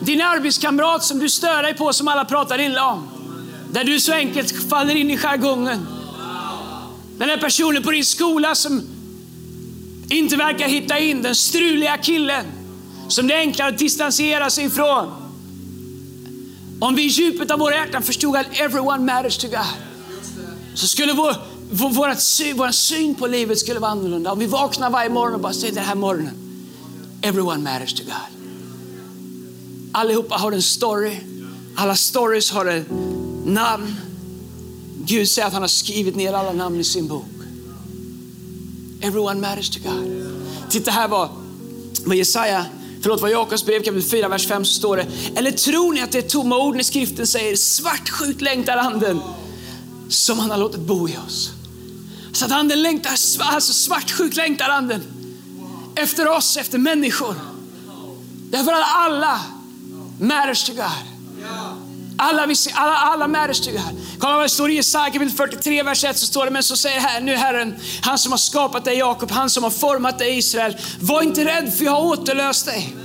Din 0.00 0.22
arbetskamrat 0.22 1.04
som 1.04 1.18
du 1.18 1.28
stör 1.28 1.62
dig 1.62 1.74
på 1.74 1.92
som 1.92 2.08
alla 2.08 2.24
pratar 2.24 2.60
illa 2.60 2.84
om. 2.84 3.08
Där 3.70 3.84
du 3.84 4.00
så 4.00 4.12
enkelt 4.12 4.68
faller 4.70 4.94
in 4.94 5.10
i 5.10 5.16
jargongen. 5.16 5.86
Den 7.18 7.28
där 7.28 7.36
personen 7.36 7.82
på 7.82 7.90
din 7.90 8.04
skola 8.04 8.54
som 8.54 8.82
inte 10.08 10.36
verkar 10.36 10.68
hitta 10.68 10.98
in. 10.98 11.22
Den 11.22 11.34
struliga 11.34 11.96
killen 11.96 12.44
som 13.08 13.26
det 13.26 13.34
är 13.34 13.38
enklare 13.38 13.68
att 13.68 13.78
distansera 13.78 14.50
sig 14.50 14.64
ifrån. 14.64 15.17
Om 16.80 16.94
vi 16.94 17.02
i 17.02 17.06
djupet 17.06 17.50
av 17.50 17.58
våra 17.58 17.74
hjärtan 17.74 18.02
förstod 18.02 18.36
att 18.36 18.46
everyone 18.52 19.04
matters 19.04 19.38
to 19.38 19.48
God, 19.48 19.66
så 20.74 20.86
skulle 20.86 21.12
vår, 21.12 21.34
vår, 21.70 21.90
vår, 21.90 22.14
syn, 22.14 22.56
vår 22.56 22.70
syn 22.70 23.14
på 23.14 23.26
livet 23.26 23.58
skulle 23.58 23.80
vara 23.80 23.90
annorlunda. 23.90 24.32
Om 24.32 24.38
vi 24.38 24.46
vaknar 24.46 24.90
varje 24.90 25.10
morgon 25.10 25.34
och 25.34 25.40
bara 25.40 25.52
säger 25.52 25.74
den 25.74 25.84
här 25.84 25.94
morgonen, 25.94 26.34
everyone 27.22 27.72
matters 27.72 27.94
to 27.94 28.02
God. 28.04 28.38
Allihopa 29.92 30.34
har 30.34 30.52
en 30.52 30.62
story. 30.62 31.16
Alla 31.76 31.96
stories 31.96 32.50
har 32.50 32.66
ett 32.66 32.86
namn. 33.44 33.96
Gud 35.04 35.28
säger 35.28 35.46
att 35.46 35.52
han 35.52 35.62
har 35.62 35.68
skrivit 35.68 36.16
ner 36.16 36.32
alla 36.32 36.52
namn 36.52 36.80
i 36.80 36.84
sin 36.84 37.08
bok. 37.08 37.24
Everyone 39.00 39.40
matters 39.40 39.70
to 39.70 39.80
God. 39.84 40.28
Titta 40.70 40.90
här 40.90 41.08
vad, 41.08 41.28
vad 42.04 42.16
Jesaja 42.16 42.66
Förlåt, 43.02 43.20
vad 43.20 43.30
Jakobs 43.30 43.64
brev 43.64 43.82
kapitel 43.82 44.10
4, 44.10 44.28
vers 44.28 44.46
5 44.46 44.64
så 44.64 44.72
står 44.72 44.96
det. 44.96 45.06
Eller 45.36 45.50
tror 45.50 45.92
ni 45.92 46.00
att 46.02 46.12
det 46.12 46.18
är 46.18 46.22
tomma 46.22 46.58
ord 46.58 46.76
när 46.76 46.82
skriften 46.82 47.26
säger 47.26 47.56
svartsjukt 47.56 48.40
längtar 48.40 48.76
anden 48.76 49.20
som 50.08 50.38
han 50.38 50.50
har 50.50 50.58
låtit 50.58 50.80
bo 50.80 51.08
i 51.08 51.16
oss. 51.26 51.50
Så 52.32 52.44
att 52.44 52.52
anden 52.52 52.82
längtar, 52.82 53.10
alltså 53.40 53.72
svartsjukt 53.72 54.36
längtar 54.36 54.68
anden 54.68 55.02
efter 55.94 56.28
oss, 56.28 56.56
efter 56.56 56.78
människor. 56.78 57.34
Därför 58.50 58.72
att 58.72 58.94
alla 58.94 59.40
matters 60.20 60.64
to 60.64 60.72
God. 60.72 61.17
Alla, 62.20 62.42
alla, 62.74 62.96
alla 62.96 63.28
matters 63.28 63.60
to 63.60 63.70
Kolla 64.18 64.34
vad 64.34 64.44
det 64.44 64.48
står 64.48 64.70
i 64.70 64.74
Jesaja 64.74 65.12
kapitel 65.12 65.36
43, 65.36 65.82
vers 65.82 66.04
1 66.04 66.18
så 66.18 66.26
står 66.26 66.44
det, 66.44 66.50
men 66.50 66.62
så 66.62 66.76
säger 66.76 67.00
här, 67.00 67.20
nu 67.20 67.36
Herren, 67.36 67.74
han 68.02 68.18
som 68.18 68.32
har 68.32 68.38
skapat 68.38 68.84
dig 68.84 68.98
Jakob, 68.98 69.30
han 69.30 69.50
som 69.50 69.62
har 69.62 69.70
format 69.70 70.18
dig 70.18 70.38
Israel. 70.38 70.76
Var 71.00 71.22
inte 71.22 71.44
rädd 71.44 71.74
för 71.74 71.84
jag 71.84 71.92
har 71.92 72.06
återlöst 72.06 72.66
dig. 72.66 72.96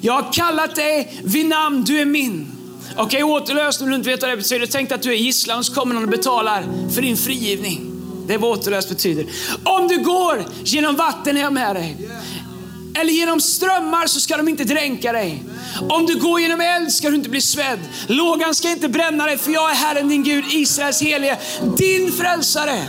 Jag 0.00 0.12
har 0.12 0.32
kallat 0.32 0.74
dig 0.74 1.20
vid 1.24 1.46
namn, 1.46 1.84
du 1.84 2.00
är 2.00 2.04
min. 2.04 2.52
Okej, 2.96 3.04
okay, 3.04 3.22
återlöst 3.22 3.80
om 3.80 3.88
du 3.88 3.96
inte 3.96 4.08
vet 4.08 4.22
vad 4.22 4.30
det 4.30 4.36
betyder. 4.36 4.66
Tänk 4.66 4.92
att 4.92 5.02
du 5.02 5.12
är 5.12 5.16
gisslan 5.16 5.64
så 5.64 5.74
kommer 5.74 5.94
någon 5.94 6.04
och 6.04 6.10
betalar 6.10 6.64
för 6.94 7.02
din 7.02 7.16
frigivning. 7.16 7.88
Det 8.26 8.34
är 8.34 8.38
vad 8.38 8.50
återlöst 8.50 8.88
betyder. 8.88 9.26
Om 9.64 9.88
du 9.88 9.98
går 10.04 10.44
genom 10.64 10.96
vatten 10.96 11.36
är 11.36 11.40
jag 11.40 11.52
med 11.52 11.76
dig. 11.76 11.96
Eller 13.00 13.12
genom 13.12 13.40
strömmar 13.40 14.06
så 14.06 14.20
ska 14.20 14.36
de 14.36 14.48
inte 14.48 14.64
dränka 14.64 15.12
dig. 15.12 15.42
Om 15.88 16.06
du 16.06 16.18
går 16.18 16.40
genom 16.40 16.60
eld 16.60 16.92
ska 16.92 17.10
du 17.10 17.16
inte 17.16 17.28
bli 17.28 17.40
svedd. 17.40 17.78
Lågan 18.06 18.54
ska 18.54 18.70
inte 18.70 18.88
bränna 18.88 19.26
dig 19.26 19.38
för 19.38 19.52
jag 19.52 19.70
är 19.70 19.74
Herren 19.74 20.08
din 20.08 20.24
Gud, 20.24 20.44
Israels 20.52 21.02
helige, 21.02 21.38
din 21.76 22.12
frälsare. 22.12 22.86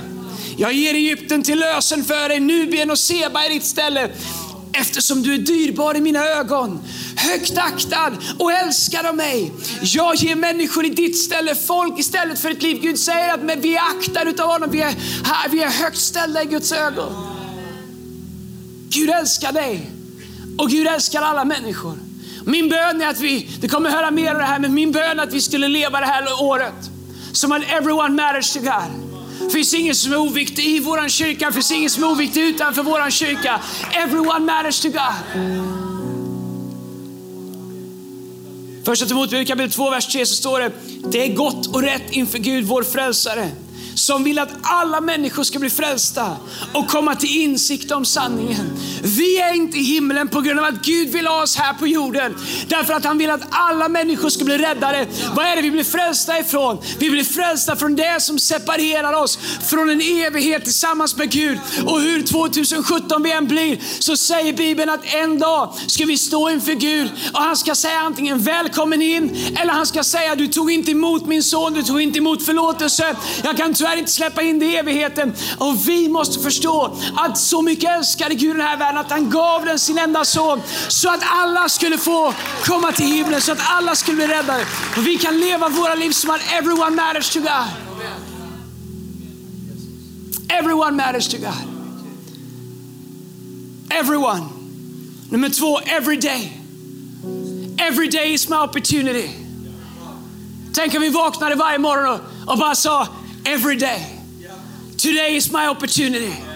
Jag 0.58 0.74
ger 0.74 0.94
Egypten 0.94 1.44
till 1.44 1.60
lösen 1.60 2.04
för 2.04 2.30
dig, 2.30 2.40
Nubien 2.40 2.92
och 2.92 3.00
Seba 3.00 3.46
i 3.46 3.50
ditt 3.50 3.64
ställe. 3.64 4.10
Eftersom 4.74 5.24
du 5.24 5.34
är 5.34 5.38
dyrbar 5.38 5.98
i 5.98 6.02
mina 6.02 6.26
ögon, 6.26 6.80
högt 7.16 7.58
aktad 7.58 8.12
och 8.40 8.52
älskad 8.52 9.06
av 9.06 9.16
mig. 9.16 9.52
Jag 9.82 10.16
ger 10.16 10.36
människor 10.36 10.86
i 10.86 10.90
ditt 10.90 11.18
ställe, 11.18 11.56
folk 11.56 12.00
istället 12.00 12.40
för 12.40 12.52
ett 12.52 12.64
liv. 12.64 12.80
Gud 12.82 13.00
säger 13.00 13.34
att 13.34 13.60
vi 13.62 13.76
är 13.76 13.82
aktade 13.98 14.44
av 14.44 14.50
honom, 14.50 14.72
vi 14.72 14.82
är, 14.82 14.94
vi 15.50 15.64
är 15.64 15.70
högt 15.70 15.98
ställda 15.98 16.44
i 16.44 16.46
Guds 16.46 16.72
ögon. 16.72 17.14
Gud 18.90 19.10
älskar 19.10 19.52
dig 19.52 19.99
och 20.60 20.70
Gud 20.70 20.88
älskar 20.88 21.22
alla 21.22 21.46
människor. 21.46 21.98
Min 22.46 22.70
bön 22.70 23.02
är 23.02 23.08
att 23.08 23.20
vi, 23.20 23.50
du 23.62 23.70
kommer 23.70 23.90
höra 23.90 24.12
mer 24.12 24.32
av 24.32 24.38
det 24.38 24.46
här, 24.46 24.60
men 24.60 24.74
min 24.74 24.92
bön 24.92 25.20
är 25.20 25.24
att 25.24 25.34
vi 25.34 25.42
skulle 25.42 25.68
leva 25.68 26.00
det 26.00 26.06
här 26.06 26.44
året 26.44 26.90
som 27.32 27.52
att 27.52 27.62
everyone 27.64 28.10
matters 28.10 28.54
to 28.54 28.60
God. 28.60 29.10
Det 29.40 29.50
finns 29.50 29.74
ingen 29.74 29.96
som 29.96 30.14
är 30.14 30.18
oviktig 30.18 30.66
i 30.66 30.80
vår 30.80 31.10
kyrka, 31.10 31.48
det 31.48 31.54
finns 31.54 31.72
ingen 31.72 31.90
som 31.90 32.04
är 32.04 32.12
oviktig 32.12 32.44
utanför 32.44 32.84
vår 32.84 33.10
kyrka. 33.10 33.62
Everyone 33.92 34.40
matters 34.40 34.80
to 34.80 34.90
God. 34.90 35.60
Första 38.86 39.06
Timoteus 39.06 39.48
kapitel 39.48 39.72
2, 39.72 39.90
vers 39.90 40.08
3 40.08 40.26
så 40.26 40.36
står 40.36 40.60
det, 40.60 40.72
det 41.12 41.24
är 41.24 41.36
gott 41.36 41.68
och 41.68 41.82
rätt 41.82 42.12
inför 42.12 42.38
Gud, 42.38 42.66
vår 42.66 42.84
frälsare 42.84 43.50
som 43.96 44.24
vill 44.24 44.40
att 44.40 44.50
alla 44.62 45.02
människor 45.02 45.44
ska 45.44 45.60
bli 45.60 45.70
frälsta 45.70 46.38
och 46.74 46.88
komma 46.88 47.16
till 47.16 47.42
insikt 47.42 47.92
om 47.92 48.06
sanningen. 48.06 48.69
Vi 49.18 49.42
är 49.42 49.54
inte 49.54 49.78
i 49.78 49.84
himlen 49.84 50.28
på 50.28 50.42
grund 50.42 50.60
av 50.60 50.66
att 50.66 50.86
Gud 50.86 51.10
vill 51.10 51.28
ha 51.28 51.44
oss 51.44 51.58
här 51.58 51.74
på 51.74 51.88
jorden. 51.88 52.36
Därför 52.68 52.94
att 52.94 53.06
han 53.06 53.18
vill 53.18 53.30
att 53.30 53.42
alla 53.50 53.90
människor 53.90 54.30
ska 54.30 54.46
bli 54.46 54.58
räddade. 54.58 55.08
Vad 55.36 55.46
är 55.46 55.56
det 55.56 55.62
vi 55.62 55.72
blir 55.72 55.84
frälsta 55.84 56.40
ifrån? 56.40 56.78
Vi 57.00 57.10
blir 57.10 57.24
frälsta 57.24 57.76
från 57.76 57.96
det 57.96 58.22
som 58.22 58.40
separerar 58.40 59.14
oss 59.14 59.40
från 59.70 59.90
en 59.90 60.02
evighet 60.02 60.64
tillsammans 60.64 61.16
med 61.16 61.32
Gud. 61.32 61.60
Och 61.86 62.02
hur 62.02 62.22
2017 62.22 63.24
vi 63.24 63.32
än 63.32 63.48
blir 63.48 63.80
så 64.00 64.18
säger 64.18 64.54
Bibeln 64.54 64.90
att 64.90 65.14
en 65.14 65.40
dag 65.40 65.74
ska 65.88 66.06
vi 66.06 66.18
stå 66.18 66.50
inför 66.50 66.74
Gud 66.74 67.12
och 67.34 67.40
han 67.40 67.58
ska 67.58 67.76
säga 67.76 68.00
antingen 68.00 68.40
välkommen 68.40 69.02
in 69.02 69.38
eller 69.56 69.74
han 69.74 69.86
ska 69.86 70.04
säga 70.04 70.36
du 70.36 70.48
tog 70.48 70.72
inte 70.72 70.92
emot 70.92 71.26
min 71.26 71.44
son, 71.44 71.74
du 71.74 71.84
tog 71.84 72.02
inte 72.02 72.18
emot 72.18 72.46
förlåtelse. 72.46 73.16
Jag 73.44 73.58
kan 73.58 73.74
tyvärr 73.74 73.98
inte 73.98 74.12
släppa 74.12 74.42
in 74.42 74.60
dig 74.60 74.70
i 74.70 74.76
evigheten. 74.76 75.34
Och 75.58 75.88
vi 75.88 76.10
måste 76.10 76.44
förstå 76.44 76.98
att 77.16 77.38
så 77.38 77.62
mycket 77.62 77.90
älskade 77.90 78.36
Gud 78.36 78.56
den 78.56 78.68
här 78.68 78.78
världen 78.78 78.99
att 79.00 79.12
han 79.12 79.30
gav 79.30 79.66
den 79.66 79.80
sin 79.80 79.98
enda 79.98 80.26
son 80.26 80.62
så 80.88 81.10
att 81.10 81.24
alla 81.26 81.70
skulle 81.70 81.98
få 81.98 82.34
komma 82.66 82.92
till 82.92 83.06
himlen, 83.06 83.42
så 83.42 83.52
att 83.52 83.62
alla 83.62 83.96
skulle 83.96 84.16
bli 84.18 84.28
räddade. 84.28 84.66
Och 84.98 85.08
vi 85.08 85.18
kan 85.18 85.40
leva 85.40 85.70
våra 85.70 85.96
liv 85.96 86.12
som 86.12 86.30
att 86.30 86.42
everyone 86.54 86.96
matters 86.96 87.30
to 87.30 87.40
God. 87.40 87.68
Everyone 90.50 90.92
matters 90.92 91.28
to 91.28 91.38
God. 91.38 91.80
Everyone. 93.90 94.46
Nummer 95.30 95.50
två, 95.50 95.80
every 95.80 96.18
day. 96.18 96.54
Every 97.78 98.08
day 98.10 98.34
is 98.34 98.50
my 98.50 98.56
opportunity. 98.56 99.30
Tänk 100.74 100.96
om 100.96 101.02
vi 101.02 101.10
vaknade 101.10 101.56
varje 101.56 101.80
morgon 101.80 102.14
och, 102.14 102.52
och 102.52 102.58
bara 102.58 102.76
sa, 102.76 103.08
every 103.46 103.76
day. 103.76 104.06
Today 104.98 105.36
is 105.36 105.52
my 105.52 105.68
opportunity. 105.68 106.49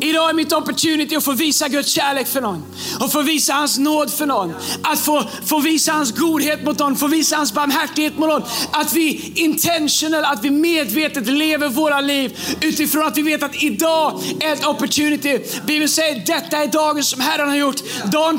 Idag 0.00 0.30
är 0.30 0.34
mitt 0.34 0.52
opportunity 0.52 1.16
att 1.16 1.24
få 1.24 1.32
visa 1.32 1.68
Guds 1.68 1.88
kärlek 1.88 2.26
för 2.26 2.40
någon. 2.40 2.64
Och 3.00 3.12
få 3.12 3.22
visa 3.22 3.52
hans 3.52 3.78
nåd 3.78 4.12
för 4.12 4.26
någon. 4.26 4.54
Att 4.82 5.00
få, 5.00 5.24
få 5.44 5.60
visa 5.60 5.92
hans 5.92 6.12
godhet 6.12 6.64
mot 6.64 6.78
någon, 6.78 6.96
få 6.96 7.06
visa 7.06 7.36
hans 7.36 7.52
barmhärtighet 7.52 8.18
mot 8.18 8.28
någon. 8.28 8.42
Att 8.70 8.92
vi 8.92 9.32
intentional, 9.34 10.24
att 10.24 10.44
vi 10.44 10.50
medvetet 10.50 11.26
lever 11.26 11.68
våra 11.68 12.00
liv 12.00 12.38
utifrån 12.60 13.06
att 13.06 13.16
vi 13.16 13.22
vet 13.22 13.42
att 13.42 13.62
idag 13.62 14.22
är 14.40 14.52
ett 14.52 14.66
opportunity. 14.66 15.40
Bibeln 15.66 15.88
säger 15.88 16.26
detta 16.26 16.56
är 16.56 16.66
dagen 16.66 17.04
som 17.04 17.20
Herren 17.20 17.48
har 17.48 17.56
gjort. 17.56 17.82
Dagen, 18.04 18.38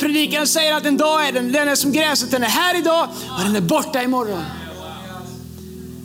predikan 0.00 0.46
säger 0.46 0.74
att 0.74 0.86
en 0.86 0.96
dag 0.96 1.28
är 1.28 1.32
den, 1.32 1.52
den 1.52 1.68
är 1.68 1.74
som 1.74 1.92
gräset, 1.92 2.30
den 2.30 2.42
är 2.42 2.48
här 2.48 2.78
idag 2.78 3.08
och 3.38 3.44
den 3.44 3.56
är 3.56 3.60
borta 3.60 4.02
imorgon. 4.02 4.42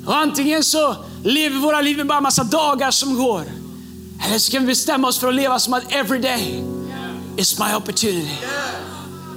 Och 0.05 0.17
antingen 0.17 0.63
så 0.63 0.95
lever 1.23 1.59
våra 1.59 1.81
liv 1.81 1.97
med 1.97 2.07
bara 2.07 2.21
massa 2.21 2.43
dagar 2.43 2.91
som 2.91 3.15
går. 3.15 3.62
Eller 4.21 4.37
så 4.37 4.51
kan 4.51 4.61
vi 4.61 4.67
bestämma 4.67 5.07
oss 5.07 5.19
för 5.19 5.27
att 5.27 5.35
leva 5.35 5.59
som 5.59 5.73
att 5.73 5.91
every 5.93 6.19
day 6.19 6.63
is 7.37 7.59
my 7.59 7.75
opportunity. 7.75 8.37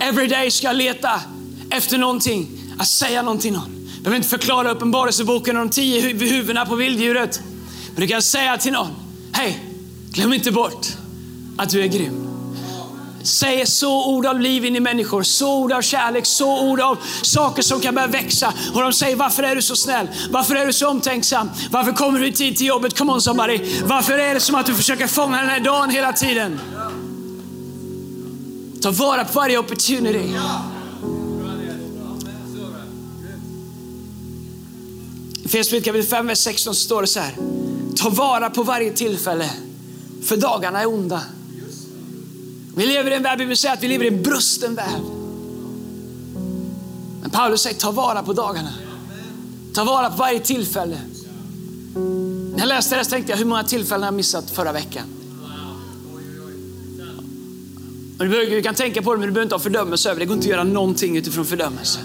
Every 0.01 0.27
day 0.27 0.51
ska 0.51 0.67
jag 0.67 0.77
leta 0.77 1.21
efter 1.71 1.99
någonting, 1.99 2.49
att 2.79 2.89
säga 2.89 3.23
någonting 3.23 3.53
till 3.53 3.61
någon. 3.61 3.89
Jag 3.95 4.03
behöver 4.03 4.17
inte 4.17 4.29
förklara 4.29 4.71
uppenbarelseboken 4.71 5.57
och 5.57 5.63
de 5.63 5.71
tio 5.71 6.01
huvudena 6.01 6.67
på 6.67 6.75
vilddjuret. 6.75 7.41
Men 7.95 8.01
du 8.01 8.07
kan 8.07 8.23
säga 8.23 8.57
till 8.57 8.73
någon, 8.73 8.91
hej, 9.33 9.65
glöm 10.11 10.33
inte 10.33 10.53
bort 10.53 10.87
att 11.57 11.71
du 11.71 11.83
är 11.83 11.87
grym. 11.87 12.26
Säger 13.27 13.67
så 13.67 14.07
ord 14.07 14.27
av 14.27 14.41
liv 14.41 14.65
in 14.65 14.77
i 14.77 14.81
människor, 14.81 15.23
så 15.23 15.59
ord 15.59 15.73
av 15.73 15.83
kärlek, 15.83 16.27
så 16.27 16.61
ord 16.61 16.81
av 16.81 16.99
saker 17.23 17.63
som 17.63 17.81
kan 17.81 17.95
börja 17.95 18.09
växa. 18.09 18.53
Och 18.75 18.83
de 18.83 18.93
säger, 18.93 19.17
varför 19.17 19.43
är 19.43 19.57
du 19.57 19.63
så 19.63 19.77
snäll? 19.77 20.09
Varför 20.31 20.55
är 20.55 20.67
du 20.67 20.73
så 20.73 20.89
omtänksam? 20.89 21.51
Varför 21.71 21.93
kommer 21.93 22.19
du 22.19 22.27
i 22.27 22.33
tid 22.33 22.57
till 22.57 22.67
jobbet? 22.67 22.99
Come 22.99 23.13
on 23.13 23.21
somebody. 23.23 23.61
Varför 23.85 24.19
är 24.19 24.35
det 24.35 24.41
som 24.41 24.55
att 24.55 24.67
du 24.67 24.75
försöker 24.75 25.07
fånga 25.07 25.37
den 25.41 25.49
här 25.49 25.61
dagen 25.61 25.91
hela 25.91 26.13
tiden? 26.13 26.61
Ta 28.83 28.91
vara 28.91 29.25
på 29.25 29.33
varje 29.33 29.59
opportunity. 29.59 30.37
I 35.45 35.49
Fesbrevet 35.49 35.85
kapitel 35.85 36.07
5, 36.07 36.27
vers 36.27 36.39
16 36.39 36.75
står 36.75 37.01
det 37.01 37.07
så 37.07 37.21
här. 37.21 37.35
Ta 37.97 38.09
vara 38.09 38.51
på 38.51 38.63
varje 38.63 38.93
tillfälle, 38.93 39.51
för 40.25 40.37
dagarna 40.37 40.81
är 40.81 40.87
onda. 40.87 41.23
Vi 42.77 42.87
lever 42.87 43.11
i 43.11 43.15
en 43.15 43.23
värld, 43.23 43.39
vi 43.39 43.45
vill 43.45 43.57
säga 43.57 43.73
att 43.73 43.83
vi 43.83 43.89
lever 43.89 44.05
i 44.05 44.09
en 44.09 44.23
brusten 44.23 44.75
värld. 44.75 45.03
Men 47.21 47.31
Paulus 47.31 47.61
säger 47.63 47.79
ta 47.79 47.91
vara 47.91 48.23
på 48.23 48.33
dagarna. 48.33 48.73
Ta 49.75 49.85
vara 49.85 50.11
på 50.11 50.17
varje 50.17 50.41
tillfälle. 50.41 50.99
När 52.53 52.59
jag 52.59 52.69
läste 52.69 52.97
det 52.97 53.05
så 53.05 53.11
tänkte 53.11 53.33
jag 53.33 53.39
hur 53.39 53.45
många 53.45 53.65
tillfällen 53.65 54.03
har 54.03 54.07
jag 54.07 54.15
missat 54.15 54.51
förra 54.51 54.73
veckan. 54.73 55.05
du, 58.19 58.63
kan 58.63 58.75
tänka 58.75 59.03
på 59.03 59.15
det 59.15 59.19
men 59.19 59.29
du 59.29 59.33
behöver 59.33 59.47
inte 59.47 59.55
ha 59.55 59.61
fördömelse 59.61 60.11
över 60.11 60.21
det. 60.21 60.25
Det 60.25 60.29
går 60.29 60.37
inte 60.37 60.47
att 60.47 60.51
göra 60.51 60.65
någonting 60.65 61.17
utifrån 61.17 61.45
fördömelse. 61.45 61.99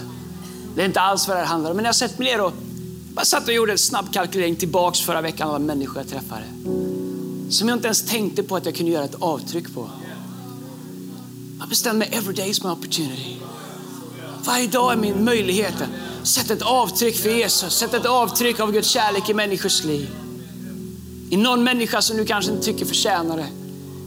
Det 0.74 0.82
är 0.82 0.86
inte 0.86 1.00
alls 1.00 1.28
vad 1.28 1.36
det 1.36 1.40
här 1.40 1.46
handlar 1.46 1.70
om. 1.70 1.76
Men 1.76 1.84
jag 1.84 1.88
har 1.88 1.94
sett 1.94 2.18
mig 2.18 2.28
ner 2.28 2.40
och 2.40 2.52
bara 3.14 3.24
satt 3.24 3.48
och 3.48 3.54
gjorde 3.54 3.72
en 3.72 3.78
snabb 3.78 4.12
kalkylering 4.12 4.56
tillbaks 4.56 5.00
förra 5.00 5.20
veckan 5.20 5.50
av 5.50 5.60
människor 5.60 5.96
jag 5.98 6.08
träffade. 6.08 6.44
Som 7.50 7.68
jag 7.68 7.76
inte 7.76 7.86
ens 7.86 8.02
tänkte 8.02 8.42
på 8.42 8.56
att 8.56 8.66
jag 8.66 8.74
kunde 8.74 8.92
göra 8.92 9.04
ett 9.04 9.16
avtryck 9.20 9.74
på. 9.74 9.90
Jag 11.62 11.68
bestämde 11.68 11.98
mig, 11.98 12.18
every 12.18 12.34
day 12.34 12.50
is 12.50 12.64
my 12.64 12.70
opportunity. 12.70 13.36
Varje 14.44 14.66
dag 14.66 14.92
är 14.92 14.96
min 14.96 15.24
möjlighet. 15.24 15.74
Sätt 16.22 16.50
ett 16.50 16.62
avtryck 16.62 17.16
för 17.16 17.30
Jesus, 17.30 17.74
Sätt 17.74 17.94
ett 17.94 18.06
avtryck 18.06 18.60
av 18.60 18.72
Guds 18.72 18.88
kärlek 18.88 19.30
i 19.30 19.34
människors 19.34 19.84
liv. 19.84 20.10
I 21.30 21.36
någon 21.36 21.64
människa 21.64 22.02
som 22.02 22.16
du 22.16 22.24
kanske 22.24 22.52
inte 22.52 22.64
tycker 22.64 22.86
förtjänar 22.86 23.36
det. 23.36 23.46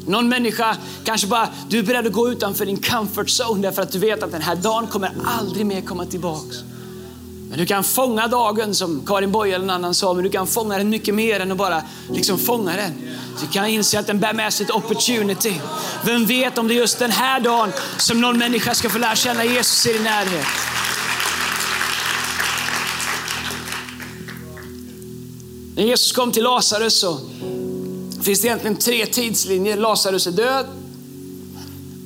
Någon 0.07 0.29
människa 0.29 0.77
kanske 1.03 1.27
bara, 1.27 1.49
du 1.69 1.79
är 1.79 1.83
beredd 1.83 2.07
att 2.07 2.13
gå 2.13 2.29
utanför 2.29 2.65
din 2.65 2.77
comfort 2.77 3.27
zone 3.27 3.61
därför 3.61 3.81
att 3.81 3.91
du 3.91 3.99
vet 3.99 4.23
att 4.23 4.31
den 4.31 4.41
här 4.41 4.55
dagen 4.55 4.87
kommer 4.87 5.11
aldrig 5.25 5.65
mer 5.65 5.81
komma 5.81 6.05
tillbaks. 6.05 6.57
Men 7.49 7.59
du 7.59 7.65
kan 7.65 7.83
fånga 7.83 8.27
dagen 8.27 8.75
som 8.75 9.05
Karin 9.05 9.31
Boye 9.31 9.55
eller 9.55 9.65
någon 9.65 9.75
annan 9.75 9.95
sa, 9.95 10.13
men 10.13 10.23
du 10.23 10.29
kan 10.29 10.47
fånga 10.47 10.77
den 10.77 10.89
mycket 10.89 11.15
mer 11.15 11.39
än 11.39 11.51
att 11.51 11.57
bara 11.57 11.81
liksom 12.11 12.39
fånga 12.39 12.75
den. 12.75 12.93
Du 13.41 13.47
kan 13.47 13.65
inse 13.65 13.99
att 13.99 14.07
den 14.07 14.19
bär 14.19 14.33
med 14.33 14.53
sig 14.53 14.65
ett 14.65 14.71
opportunity. 14.71 15.53
Vem 16.05 16.25
vet 16.25 16.57
om 16.57 16.67
det 16.67 16.73
är 16.73 16.75
just 16.75 16.99
den 16.99 17.11
här 17.11 17.39
dagen 17.39 17.71
som 17.97 18.21
någon 18.21 18.37
människa 18.37 18.73
ska 18.73 18.89
få 18.89 18.97
lära 18.97 19.15
känna 19.15 19.45
Jesus 19.45 19.85
i 19.85 19.93
din 19.93 20.03
närhet. 20.03 20.45
När 25.75 25.83
Jesus 25.83 26.11
kom 26.11 26.31
till 26.31 26.43
Lazarus 26.43 26.99
så 26.99 27.19
finns 28.23 28.41
det 28.41 28.47
egentligen 28.47 28.75
tre 28.75 29.05
tidslinjer. 29.05 29.77
Lazarus 29.77 30.27
är 30.27 30.31
död. 30.31 30.65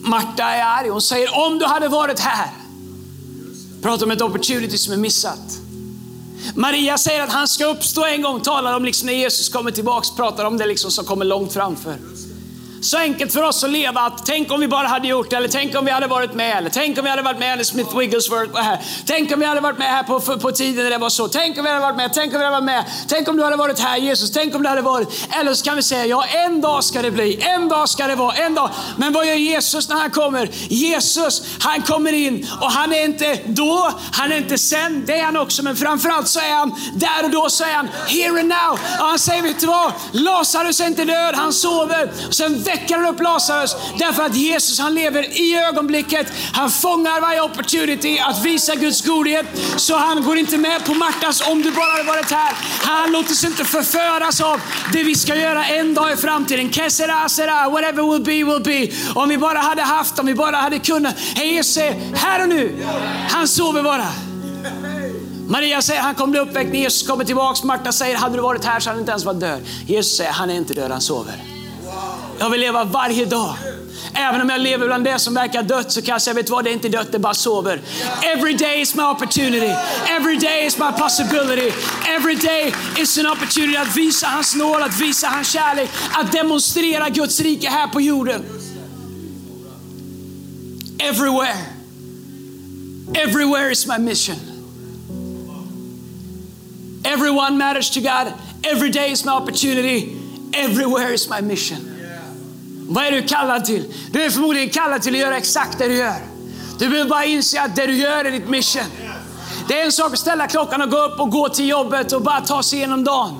Marta 0.02 0.44
är 0.44 0.64
arg. 0.64 0.90
Hon 0.90 1.02
säger 1.02 1.48
om 1.48 1.60
du 1.60 1.66
hade 1.66 1.88
varit 1.88 2.20
här. 2.20 2.59
Pratar 3.82 4.06
om 4.06 4.12
ett 4.12 4.22
opportunity 4.22 4.78
som 4.78 4.94
är 4.94 4.98
missat. 4.98 5.60
Maria 6.56 6.98
säger 6.98 7.24
att 7.24 7.32
han 7.32 7.48
ska 7.48 7.66
uppstå 7.66 8.06
en 8.06 8.22
gång, 8.22 8.42
talar 8.42 8.76
om 8.76 8.86
liksom 8.86 9.06
när 9.06 9.14
Jesus 9.14 9.50
kommer 9.50 9.72
tillbaks, 9.72 10.16
pratar 10.16 10.46
om 10.46 10.58
det 10.58 10.66
liksom 10.66 10.92
som 10.92 11.06
kommer 11.06 11.26
långt 11.26 11.54
framför. 11.54 11.96
Så 12.82 12.98
enkelt 12.98 13.34
för 13.34 13.44
oss 13.44 13.64
att 13.64 13.70
leva 13.70 14.02
att 14.02 14.26
tänk 14.26 14.52
om 14.52 14.60
vi 14.60 14.68
bara 14.68 14.88
hade 14.88 15.08
gjort 15.08 15.30
det, 15.30 15.36
eller 15.36 15.48
tänk 15.48 15.76
om 15.76 15.86
vi 15.86 15.92
hade 15.92 16.08
varit 16.08 16.34
med, 16.34 16.58
eller 16.58 16.70
tänk 16.70 16.98
om 16.98 17.04
vi 17.04 17.10
hade 17.10 17.22
varit 17.22 17.40
med 17.40 17.58
när 17.58 17.64
Smith 17.64 17.98
Wigglesworth 17.98 18.54
var 18.54 18.62
här. 18.62 18.80
Tänk 19.06 19.32
om 19.32 19.40
vi 19.40 19.46
hade 19.46 19.62
varit 19.62 19.78
med 19.78 19.88
här 19.88 20.04
på, 20.04 20.20
på 20.20 20.52
tiden 20.52 20.84
när 20.84 20.92
det 20.92 20.98
var 20.98 21.10
så. 21.10 21.28
Tänk 21.28 21.58
om 21.58 21.64
vi 21.64 21.70
hade 21.70 21.82
varit 21.82 21.96
med, 21.96 22.14
tänk 22.14 22.34
om 22.34 22.40
vi 22.40 22.46
hade 22.46 22.56
varit 22.56 22.66
med. 22.66 22.86
Tänk 23.08 23.28
om 23.28 23.38
du 23.38 23.44
hade 23.44 23.56
varit 23.56 23.80
här 23.80 23.98
Jesus, 23.98 24.32
tänk 24.32 24.56
om 24.56 24.64
du 24.64 24.70
hade 24.70 24.82
varit. 24.82 25.28
Eller 25.40 25.54
så 25.54 25.66
kan 25.66 25.76
vi 25.76 25.84
säga, 25.84 26.06
ja 26.06 26.26
en 26.26 26.62
dag 26.62 26.84
ska 26.84 27.02
det 27.02 27.12
bli, 27.12 27.42
en 27.42 27.70
dag 27.70 27.90
ska 27.90 28.08
det 28.08 28.16
vara, 28.16 28.36
en 28.36 28.56
dag. 28.56 28.70
Men 28.98 29.14
vad 29.14 29.28
gör 29.28 29.36
Jesus 29.36 29.90
när 29.90 29.96
han 29.96 30.12
kommer? 30.12 30.50
Jesus, 30.68 31.44
han 31.60 31.82
kommer 31.82 32.14
in 32.14 32.48
och 32.62 32.72
han 32.72 32.94
är 32.94 33.04
inte 33.04 33.40
då, 33.46 33.92
han 34.12 34.32
är 34.32 34.38
inte 34.38 34.58
sen, 34.58 35.04
det 35.06 35.20
är 35.20 35.24
han 35.24 35.38
också. 35.38 35.64
Men 35.64 35.76
framförallt 35.76 36.28
så 36.28 36.40
är 36.40 36.54
han 36.54 36.76
där 36.94 37.24
och 37.24 37.30
då 37.30 37.50
så 37.50 37.64
är 37.64 37.74
han 37.74 37.90
here 38.08 38.40
and 38.40 38.50
now. 38.50 38.80
Och 39.00 39.06
han 39.06 39.20
säger, 39.20 39.42
vet 39.42 39.60
du 39.60 39.68
vad? 39.68 39.92
Lazarus 40.12 40.80
är 40.80 40.88
inte 40.88 41.06
död, 41.06 41.36
han 41.36 41.54
sover. 41.54 42.12
Och 42.28 42.34
Sen 42.34 42.64
väcker 42.70 42.96
han 42.96 43.06
upp 43.06 43.22
Lazarus 43.22 43.76
därför 44.00 44.24
att 44.24 44.36
Jesus 44.36 44.80
han 44.80 44.94
lever 44.94 45.24
i 45.42 45.56
ögonblicket. 45.56 46.28
Han 46.54 46.72
fångar 46.72 47.22
varje 47.22 47.42
opportunity 47.42 48.20
att 48.20 48.46
visa 48.46 48.76
Guds 48.76 49.02
godhet. 49.06 49.46
Så 49.78 49.98
han 49.98 50.24
går 50.24 50.38
inte 50.38 50.58
med 50.58 50.86
på 50.86 50.94
Martas 50.94 51.48
om 51.48 51.62
du 51.62 51.72
bara 51.72 51.92
hade 51.92 52.04
varit 52.04 52.32
här. 52.32 52.54
Han 52.82 53.12
låter 53.12 53.34
sig 53.34 53.50
inte 53.50 53.66
förföras 53.66 54.42
av 54.42 54.62
det 54.94 55.04
vi 55.04 55.16
ska 55.16 55.36
göra 55.36 55.66
en 55.66 55.94
dag 55.94 56.14
i 56.14 56.16
framtiden. 56.16 56.72
Kesera, 56.72 57.30
sera, 57.30 57.70
whatever 57.70 58.12
will 58.12 58.24
be 58.24 58.52
will 58.52 58.64
be. 58.64 58.96
Om 59.20 59.30
vi 59.30 59.38
bara 59.38 59.60
hade 59.60 59.82
haft, 59.82 60.20
om 60.20 60.26
vi 60.26 60.36
bara 60.36 60.56
hade 60.56 60.80
kunnat. 60.80 61.16
Hej 61.36 61.54
Jesus 61.54 61.74
säger 61.74 62.16
här 62.16 62.42
och 62.44 62.50
nu. 62.50 62.86
Han 63.30 63.48
sover 63.48 63.84
bara. 63.84 64.08
Maria 65.48 65.82
säger 65.82 66.02
han 66.02 66.16
kommer 66.16 66.32
bli 66.32 66.40
uppväckt 66.40 66.72
när 66.74 66.80
Jesus 66.80 67.08
kommer 67.08 67.26
tillbaks. 67.26 67.64
Marta 67.64 67.92
säger 67.92 68.16
hade 68.16 68.36
du 68.36 68.42
varit 68.42 68.66
här 68.66 68.80
så 68.80 68.90
hade 68.90 68.96
han 68.96 69.00
inte 69.00 69.12
ens 69.12 69.26
varit 69.26 69.40
död. 69.40 69.62
Jesus 69.88 70.18
säger 70.18 70.32
han 70.32 70.50
är 70.50 70.56
inte 70.56 70.74
död, 70.74 70.92
han 70.92 71.02
sover. 71.02 71.59
Jag 72.40 72.50
vill 72.50 72.62
leva 72.62 72.84
varje 72.84 73.26
dag. 73.26 73.56
Även 74.14 74.42
om 74.42 74.50
jag 74.50 74.62
lever 74.62 74.86
bland 74.86 75.04
det 75.04 75.20
som 75.20 75.34
verkar 75.34 75.64
dött 75.64 75.92
så 75.92 76.02
kan 76.02 76.12
jag 76.12 76.22
säga, 76.22 76.34
vet 76.34 76.46
du 76.46 76.52
vad, 76.52 76.64
det 76.64 76.70
är 76.70 76.74
inte 76.74 76.90
dött, 76.90 77.12
det 77.12 77.20
bara 77.20 77.34
sover. 77.34 77.82
Every 78.24 78.54
day 78.54 78.82
is 78.82 78.96
my 78.96 79.04
opportunity. 79.04 79.74
Every 80.10 80.38
day 80.38 80.66
is 80.66 80.78
my 80.78 80.92
possibility. 80.98 81.72
Every 82.08 82.36
day 82.36 82.74
is 82.98 83.18
an 83.18 83.26
opportunity 83.26 83.78
att 83.78 83.98
visa 83.98 84.28
hans 84.28 84.56
nåd, 84.56 84.82
att 84.82 85.02
visa 85.02 85.28
hans 85.28 85.52
kärlek, 85.52 85.90
att 86.12 86.32
demonstrera 86.32 87.10
Guds 87.10 87.40
rike 87.40 87.70
här 87.70 87.88
på 87.88 88.02
jorden. 88.02 88.46
Everywhere. 91.00 91.58
Everywhere 93.16 93.72
is 93.72 93.88
my 93.88 93.98
mission. 93.98 94.36
Everyone 97.04 97.58
matters 97.58 97.90
to 97.90 98.02
God. 98.02 98.34
Every 98.64 98.90
day 98.90 99.12
is 99.12 99.26
my 99.26 99.32
opportunity. 99.32 100.16
Everywhere 100.54 101.14
is 101.14 101.30
my 101.30 101.42
mission. 101.42 101.99
Vad 102.92 103.06
är 103.06 103.12
du 103.12 103.22
kallad 103.22 103.66
till? 103.66 103.94
Du 104.12 104.24
är 104.24 104.30
förmodligen 104.30 104.70
kallad 104.70 105.02
till 105.02 105.14
att 105.14 105.20
göra 105.20 105.38
exakt 105.38 105.78
det 105.78 105.88
du 105.88 105.96
gör. 105.96 106.20
Du 106.80 106.90
behöver 106.90 107.10
bara 107.10 107.26
inse 107.26 107.62
att 107.62 107.76
det 107.76 107.88
du 107.88 107.98
gör 107.98 108.26
är 108.26 108.32
ditt 108.32 108.50
mission. 108.50 108.84
Det 109.68 109.82
är 109.82 109.86
en 109.86 109.92
sak 109.92 110.14
att 110.14 110.20
ställa 110.20 110.48
klockan 110.48 110.82
och 110.82 110.90
gå 110.90 110.98
upp 110.98 111.20
och 111.20 111.30
gå 111.30 111.50
till 111.50 111.70
jobbet 111.70 112.14
och 112.14 112.22
bara 112.22 112.42
ta 112.42 112.64
sig 112.64 112.80
igenom 112.80 113.04
dagen. 113.04 113.36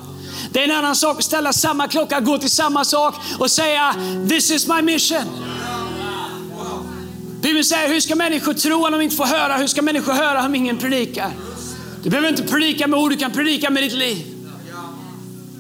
Det 0.52 0.60
är 0.60 0.64
en 0.64 0.76
annan 0.76 0.96
sak 0.96 1.18
att 1.18 1.24
ställa 1.24 1.54
samma 1.54 1.88
klocka, 1.88 2.20
gå 2.20 2.38
till 2.38 2.50
samma 2.50 2.86
sak 2.86 3.16
och 3.40 3.52
säga 3.52 3.96
this 4.30 4.52
is 4.52 4.68
my 4.68 4.82
mission. 4.82 5.24
Bibeln 7.42 7.64
säger, 7.64 7.90
hur 7.90 8.00
ska 8.00 8.16
människor 8.16 8.54
tro 8.54 8.86
om 8.86 8.92
de 8.92 9.02
inte 9.02 9.16
får 9.16 9.26
höra? 9.26 9.58
Hur 9.58 9.68
ska 9.68 9.82
människor 9.82 10.14
höra 10.14 10.46
om 10.46 10.56
ingen 10.56 10.78
predikar? 10.78 11.32
Du 12.04 12.10
behöver 12.10 12.30
inte 12.30 12.44
predika 12.44 12.88
med 12.88 13.00
ord, 13.00 13.12
du 13.12 13.18
kan 13.18 13.32
predika 13.32 13.70
med 13.70 13.84
ditt 13.84 13.94
liv. 13.94 14.26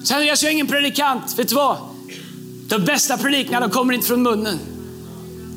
Sen 0.04 0.26
jag 0.26 0.44
är 0.44 0.50
ingen 0.50 0.68
predikant, 0.68 1.40
vet 1.40 1.48
du 1.50 1.56
vad? 1.56 1.89
De 2.70 2.86
bästa 2.86 3.18
predikningarna 3.18 3.70
kommer 3.70 3.94
inte 3.94 4.08
från 4.08 4.24
munnen. 4.24 4.60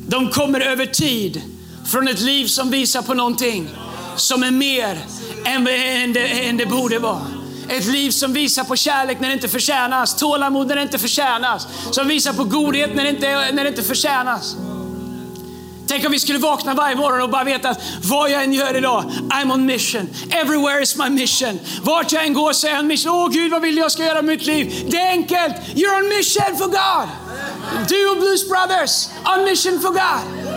De 0.07 0.29
kommer 0.29 0.59
över 0.59 0.85
tid 0.85 1.41
från 1.85 2.07
ett 2.07 2.21
liv 2.21 2.45
som 2.45 2.71
visar 2.71 3.01
på 3.01 3.13
någonting 3.13 3.69
som 4.15 4.43
är 4.43 4.51
mer 4.51 5.05
än, 5.45 5.67
än, 5.67 6.13
det, 6.13 6.27
än 6.27 6.57
det 6.57 6.65
borde 6.65 6.99
vara. 6.99 7.21
Ett 7.69 7.85
liv 7.85 8.11
som 8.11 8.33
visar 8.33 8.63
på 8.63 8.75
kärlek 8.75 9.19
när 9.19 9.27
det 9.27 9.33
inte 9.33 9.47
förtjänas, 9.47 10.15
tålamod 10.15 10.67
när 10.67 10.75
det 10.75 10.81
inte 10.81 10.99
förtjänas, 10.99 11.67
som 11.91 12.07
visar 12.07 12.33
på 12.33 12.43
godhet 12.43 12.95
när 12.95 13.03
det 13.03 13.09
inte, 13.09 13.51
när 13.51 13.63
det 13.63 13.69
inte 13.69 13.83
förtjänas. 13.83 14.55
Tänk 15.93 16.05
om 16.05 16.11
vi 16.11 16.19
skulle 16.19 16.39
vakna 16.39 16.73
varje 16.73 16.95
morgon 16.95 17.21
och 17.21 17.29
bara 17.29 17.43
veta 17.43 17.69
att 17.69 17.81
vad 18.03 18.31
jag 18.31 18.43
än 18.43 18.53
gör 18.53 18.77
idag, 18.77 19.11
I'm 19.29 19.53
on 19.53 19.65
mission. 19.65 20.09
Everywhere 20.29 20.83
is 20.83 20.95
my 20.97 21.09
mission. 21.09 21.59
Vart 21.83 22.11
jag 22.11 22.25
än 22.25 22.33
går 22.33 22.53
så 22.53 22.67
är 22.67 22.71
jag 22.71 22.79
en 22.79 22.87
mission. 22.87 23.11
Åh 23.11 23.29
Gud, 23.29 23.51
vad 23.51 23.61
vill 23.61 23.77
jag 23.77 23.91
ska 23.91 24.05
göra 24.05 24.21
med 24.21 24.25
mitt 24.25 24.45
liv? 24.45 24.87
Det 24.91 24.97
är 24.97 25.09
enkelt. 25.09 25.55
You're 25.75 26.03
on 26.03 26.09
mission 26.09 26.57
for 26.57 26.67
God. 26.67 27.09
Du 27.87 28.09
och 28.09 28.17
Blues 28.17 28.49
Brothers, 28.49 29.07
on 29.37 29.43
mission 29.43 29.79
for 29.81 29.89
God. 29.89 30.53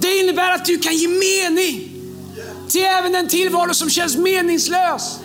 Det 0.00 0.18
innebär 0.18 0.52
att 0.52 0.64
du 0.64 0.78
kan 0.78 0.94
ge 0.96 1.08
mening 1.08 1.90
till 2.68 2.84
även 2.84 3.12
den 3.12 3.28
tillvaro 3.28 3.74
som 3.74 3.90
känns 3.90 4.16
meningslös. 4.16 5.18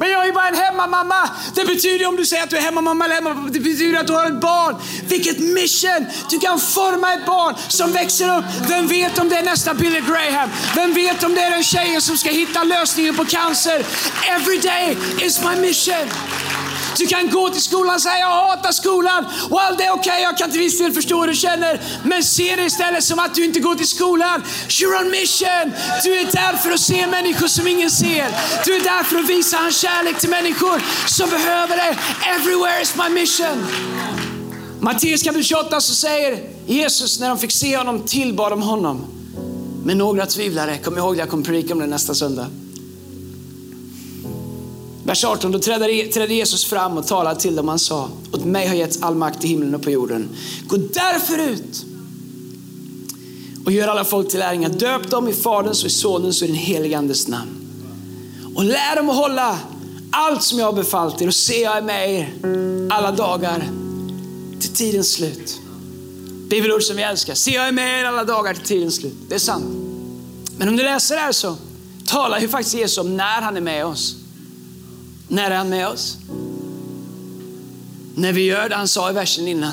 Men 0.00 0.10
jag 0.10 0.28
är 0.28 0.32
bara 0.32 0.48
en 0.48 0.54
hemmamamma. 0.54 1.30
Det 1.54 1.64
betyder 1.64 2.06
om 2.06 2.16
du 2.16 2.26
säger 2.26 2.42
att 2.42 2.50
du 2.50 2.56
är 2.56 2.60
hemmamamma 2.60 3.04
eller 3.04 3.14
hemmapappa, 3.14 3.48
det 3.48 3.60
betyder 3.60 4.00
att 4.00 4.06
du 4.06 4.12
har 4.12 4.26
ett 4.26 4.40
barn. 4.40 4.76
Vilket 5.04 5.38
mission! 5.38 6.06
Du 6.30 6.38
kan 6.38 6.60
forma 6.60 7.14
ett 7.14 7.26
barn 7.26 7.54
som 7.68 7.92
växer 7.92 8.38
upp. 8.38 8.44
Vem 8.68 8.86
vet 8.86 9.18
om 9.18 9.28
det 9.28 9.36
är 9.36 9.42
nästa 9.42 9.74
Billy 9.74 10.00
Graham? 10.00 10.50
Vem 10.74 10.92
vet 10.92 11.24
om 11.24 11.34
det 11.34 11.40
är 11.40 11.50
den 11.50 11.64
tjejen 11.64 12.02
som 12.02 12.18
ska 12.18 12.30
hitta 12.30 12.64
lösningen 12.64 13.14
på 13.16 13.24
cancer? 13.24 13.84
Every 14.28 14.58
day 14.58 14.96
is 15.26 15.40
my 15.44 15.60
mission. 15.60 16.08
Du 16.98 17.06
kan 17.06 17.30
gå 17.30 17.48
till 17.48 17.62
skolan 17.62 17.94
och 17.94 18.02
säga 18.02 18.18
jag 18.18 18.30
hatar 18.30 18.72
skolan. 18.72 19.24
Well, 19.24 19.76
det 19.78 19.84
är 19.84 19.92
okej, 19.92 20.10
okay. 20.10 20.22
jag 20.22 20.38
kan 20.38 20.50
till 20.50 20.60
viss 20.60 20.78
del 20.78 20.92
förstå 20.92 21.20
hur 21.20 21.28
du 21.28 21.34
känner. 21.34 21.80
Men 22.04 22.22
se 22.22 22.56
det 22.56 22.62
istället 22.62 23.04
som 23.04 23.18
att 23.18 23.34
du 23.34 23.44
inte 23.44 23.60
går 23.60 23.74
till 23.74 23.88
skolan. 23.88 24.42
You're 24.68 25.00
on 25.00 25.10
mission. 25.10 25.72
Du 26.04 26.18
är 26.18 26.24
där 26.24 26.56
för 26.56 26.70
att 26.70 26.80
se 26.80 27.06
människor 27.06 27.46
som 27.46 27.66
ingen 27.66 27.90
ser. 27.90 28.26
Du 28.64 28.76
är 28.76 28.80
där 28.80 29.02
för 29.02 29.18
att 29.18 29.30
visa 29.30 29.56
hans 29.56 29.80
kärlek 29.80 30.18
till 30.18 30.30
människor 30.30 30.82
som 31.08 31.30
behöver 31.30 31.76
det. 31.76 31.98
Everywhere 32.28 32.82
is 32.82 32.94
my 32.96 33.14
mission. 33.20 33.66
Matteus 34.80 35.22
kapitel 35.22 35.44
28 35.44 35.80
så 35.80 35.94
säger 35.94 36.38
Jesus 36.66 37.20
när 37.20 37.28
de 37.28 37.38
fick 37.38 37.52
se 37.52 37.76
honom 37.76 38.02
tillbad 38.06 38.52
de 38.52 38.62
honom. 38.62 39.06
Men 39.84 39.98
några 39.98 40.26
tvivlare, 40.26 40.78
kom 40.78 40.98
ihåg 40.98 41.14
det, 41.14 41.18
jag 41.18 41.28
kommer 41.28 41.44
predika 41.44 41.74
om 41.74 41.80
det 41.80 41.86
nästa 41.86 42.14
söndag. 42.14 42.46
Vers 45.10 45.24
18, 45.24 45.52
då 45.52 45.58
trädde 45.58 46.34
Jesus 46.34 46.64
fram 46.64 46.98
och 46.98 47.06
talade 47.06 47.40
till 47.40 47.56
dem. 47.56 47.68
Han 47.68 47.78
sa, 47.78 48.08
åt 48.32 48.44
mig 48.44 48.66
har 48.66 48.74
getts 48.74 49.02
all 49.02 49.14
makt 49.14 49.44
i 49.44 49.48
himlen 49.48 49.74
och 49.74 49.82
på 49.82 49.90
jorden. 49.90 50.28
Gå 50.66 50.76
därför 50.76 51.38
ut 51.38 51.84
och 53.64 53.72
gör 53.72 53.88
alla 53.88 54.04
folk 54.04 54.28
till 54.28 54.38
lärjungar. 54.38 54.68
Döp 54.68 55.10
dem 55.10 55.28
i 55.28 55.32
Faderns 55.32 55.82
och 55.82 55.86
i 55.86 55.92
Sonens 55.92 56.42
och 56.42 56.48
i 56.48 56.50
den 56.50 56.60
helige 56.60 56.98
Andes 56.98 57.28
namn. 57.28 57.50
Och 58.54 58.64
lär 58.64 58.96
dem 58.96 59.10
att 59.10 59.16
hålla 59.16 59.58
allt 60.10 60.42
som 60.42 60.58
jag 60.58 60.66
har 60.66 60.72
befallt 60.72 61.22
er 61.22 61.26
och 61.26 61.34
se 61.34 61.62
jag 61.62 61.76
är 61.76 61.82
med 61.82 62.14
er 62.14 62.32
alla 62.90 63.12
dagar 63.12 63.68
till 64.60 64.70
tidens 64.70 65.12
slut. 65.12 65.60
Bibelord 66.50 66.82
som 66.82 66.96
vi 66.96 67.02
älskar. 67.02 67.34
Se 67.34 67.50
jag 67.50 67.68
är 67.68 67.72
med 67.72 68.00
er 68.00 68.04
alla 68.04 68.24
dagar 68.24 68.54
till 68.54 68.64
tidens 68.64 68.94
slut. 68.94 69.16
Det 69.28 69.34
är 69.34 69.38
sant. 69.38 69.64
Men 70.56 70.68
om 70.68 70.76
du 70.76 70.82
läser 70.82 71.14
det 71.14 71.20
här 71.20 71.32
så 71.32 71.56
talar 72.06 72.40
ju 72.40 72.48
faktiskt 72.48 72.74
Jesus 72.74 72.98
om 72.98 73.16
när 73.16 73.42
han 73.42 73.56
är 73.56 73.60
med 73.60 73.86
oss. 73.86 74.19
När 75.30 75.50
är 75.50 75.56
han 75.56 75.68
med 75.68 75.88
oss? 75.88 76.16
När 78.14 78.32
vi 78.32 78.42
gör 78.42 78.68
det 78.68 78.74
han 78.74 78.88
sa 78.88 79.10
i 79.10 79.12
versen 79.12 79.48
innan. 79.48 79.72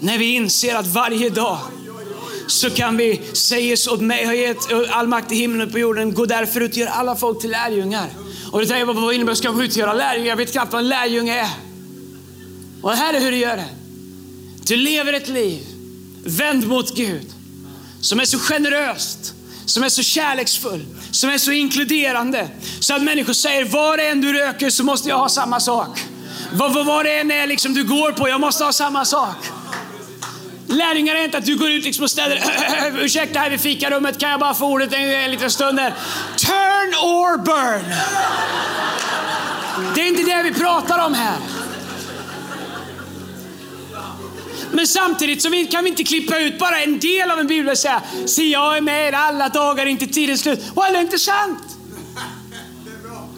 När 0.00 0.18
vi 0.18 0.34
inser 0.34 0.74
att 0.74 0.86
varje 0.86 1.30
dag 1.30 1.58
så 2.46 2.70
kan 2.70 2.96
vi 2.96 3.20
säga 3.32 3.76
så 3.76 3.94
åt 3.94 4.00
mig 4.00 4.24
har 4.24 4.32
gett 4.32 4.58
all 4.90 5.08
makt 5.08 5.32
i 5.32 5.34
himlen 5.34 5.66
och 5.66 5.72
på 5.72 5.78
jorden. 5.78 6.14
Gå 6.14 6.26
därför 6.26 6.60
ut 6.60 6.70
och 6.70 6.76
gör 6.76 6.86
alla 6.86 7.16
folk 7.16 7.40
till 7.40 7.50
lärjungar. 7.50 8.08
Och 8.52 8.60
du 8.60 8.66
tänker, 8.66 8.92
vad 8.92 9.14
innebär 9.14 9.34
ska 9.34 9.50
gå 9.50 9.62
ut 9.62 9.70
och 9.70 9.76
göra 9.76 9.92
lärjungar? 9.92 10.28
Jag 10.28 10.36
vet 10.36 10.52
knappt 10.52 10.72
vad 10.72 10.82
en 10.82 10.88
lärjunge 10.88 11.40
är. 11.40 11.50
Och 12.82 12.92
här 12.92 13.14
är 13.14 13.20
hur 13.20 13.30
du 13.30 13.36
gör 13.38 13.56
det. 13.56 13.68
Du 14.66 14.76
lever 14.76 15.12
ett 15.12 15.28
liv 15.28 15.66
vänd 16.24 16.66
mot 16.66 16.96
Gud 16.96 17.26
som 18.00 18.20
är 18.20 18.24
så 18.24 18.38
generöst 18.38 19.34
som 19.66 19.82
är 19.82 19.88
så 19.88 20.02
kärleksfull, 20.02 20.86
som 21.10 21.30
är 21.30 21.38
så 21.38 21.52
inkluderande. 21.52 22.48
Så 22.80 22.94
att 22.94 23.02
människor 23.02 23.32
säger, 23.32 23.64
var 23.64 23.98
än 23.98 24.20
du 24.20 24.32
röker 24.32 24.70
så 24.70 24.84
måste 24.84 25.08
jag 25.08 25.18
ha 25.18 25.28
samma 25.28 25.60
sak. 25.60 26.00
Vad, 26.52 26.74
vad, 26.74 26.86
vad 26.86 27.04
det 27.04 27.18
än 27.18 27.30
är 27.30 27.46
liksom 27.46 27.74
du 27.74 27.84
går 27.84 28.12
på, 28.12 28.28
jag 28.28 28.40
måste 28.40 28.64
ha 28.64 28.72
samma 28.72 29.04
sak. 29.04 29.36
Lärjungar 30.66 31.14
är 31.14 31.24
inte 31.24 31.38
att 31.38 31.44
du 31.44 31.56
går 31.56 31.70
ut 31.70 31.84
liksom 31.84 32.04
och 32.04 32.10
ställer, 32.10 32.42
ursäkta 33.04 33.38
här 33.38 33.50
vid 33.50 33.60
fikarummet, 33.60 34.18
kan 34.18 34.30
jag 34.30 34.40
bara 34.40 34.54
få 34.54 34.66
ordet 34.66 34.92
en, 34.92 35.00
en 35.00 35.30
liten 35.30 35.50
stund 35.50 35.80
här? 35.80 35.94
Turn 36.36 36.94
or 36.94 37.38
burn. 37.38 37.94
Det 39.94 40.00
är 40.00 40.08
inte 40.08 40.22
det 40.22 40.42
vi 40.42 40.54
pratar 40.54 41.06
om 41.06 41.14
här. 41.14 41.36
Men 44.72 44.86
samtidigt 44.86 45.42
så 45.42 45.50
kan 45.70 45.84
vi 45.84 45.90
inte 45.90 46.04
klippa 46.04 46.38
ut 46.38 46.58
bara 46.58 46.80
en 46.80 46.98
del 46.98 47.30
av 47.30 47.38
en 47.38 47.46
bibel 47.46 47.70
och 47.70 47.78
säga, 47.78 48.02
se 48.26 48.42
jag 48.42 48.76
är 48.76 48.80
med 48.80 49.08
er 49.08 49.12
alla 49.12 49.48
dagar 49.48 49.86
inte 49.86 50.06
tidens 50.06 50.40
slut. 50.40 50.58
Well, 50.76 50.92
det 50.92 50.98
är 50.98 51.02
inte 51.02 51.18
sant. 51.18 51.62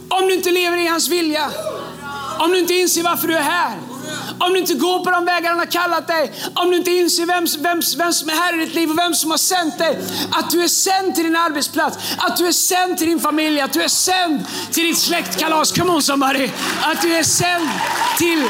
Om 0.09 0.29
du 0.29 0.35
inte 0.35 0.51
lever 0.51 0.77
i 0.77 0.87
hans 0.87 1.09
vilja. 1.09 1.51
Om 2.39 2.51
du 2.51 2.59
inte 2.59 2.75
inser 2.75 3.03
varför 3.03 3.29
du 3.29 3.37
är 3.37 3.43
här. 3.43 3.79
Om 4.39 4.53
du 4.53 4.59
inte 4.59 4.75
går 4.75 5.05
på 5.05 5.11
de 5.11 5.25
vägar 5.25 5.51
han 5.51 5.59
har 5.59 5.67
kallat 5.67 6.07
dig. 6.07 6.33
Om 6.55 6.71
du 6.71 6.77
inte 6.77 6.91
inser 6.91 7.27
vem, 7.27 7.47
vem, 7.63 7.81
vem 7.99 8.13
som 8.13 8.29
är 8.29 8.35
här 8.35 8.63
i 8.63 8.65
ditt 8.65 8.75
liv 8.75 8.91
och 8.91 8.99
vem 8.99 9.15
som 9.15 9.31
har 9.31 9.39
sänt 9.39 9.79
dig. 9.79 9.99
Att 10.31 10.51
du 10.51 10.63
är 10.63 10.69
sänd 10.69 11.15
till 11.15 11.25
din 11.25 11.37
arbetsplats, 11.37 11.99
att 12.19 12.37
du 12.37 12.47
är 12.47 12.53
sänd 12.53 12.99
till 12.99 13.07
din 13.07 13.21
familj, 13.21 13.61
att 13.61 13.73
du 13.73 13.83
är 13.83 13.89
sänd 13.89 14.45
till 14.73 14.85
ditt 14.85 14.99
släktkalas. 14.99 15.73
Come 15.73 15.93
on 15.93 16.03
somebody. 16.03 16.51
Att 16.83 17.03
du 17.03 17.15
är 17.15 17.23
sänd 17.23 17.69
till 18.19 18.45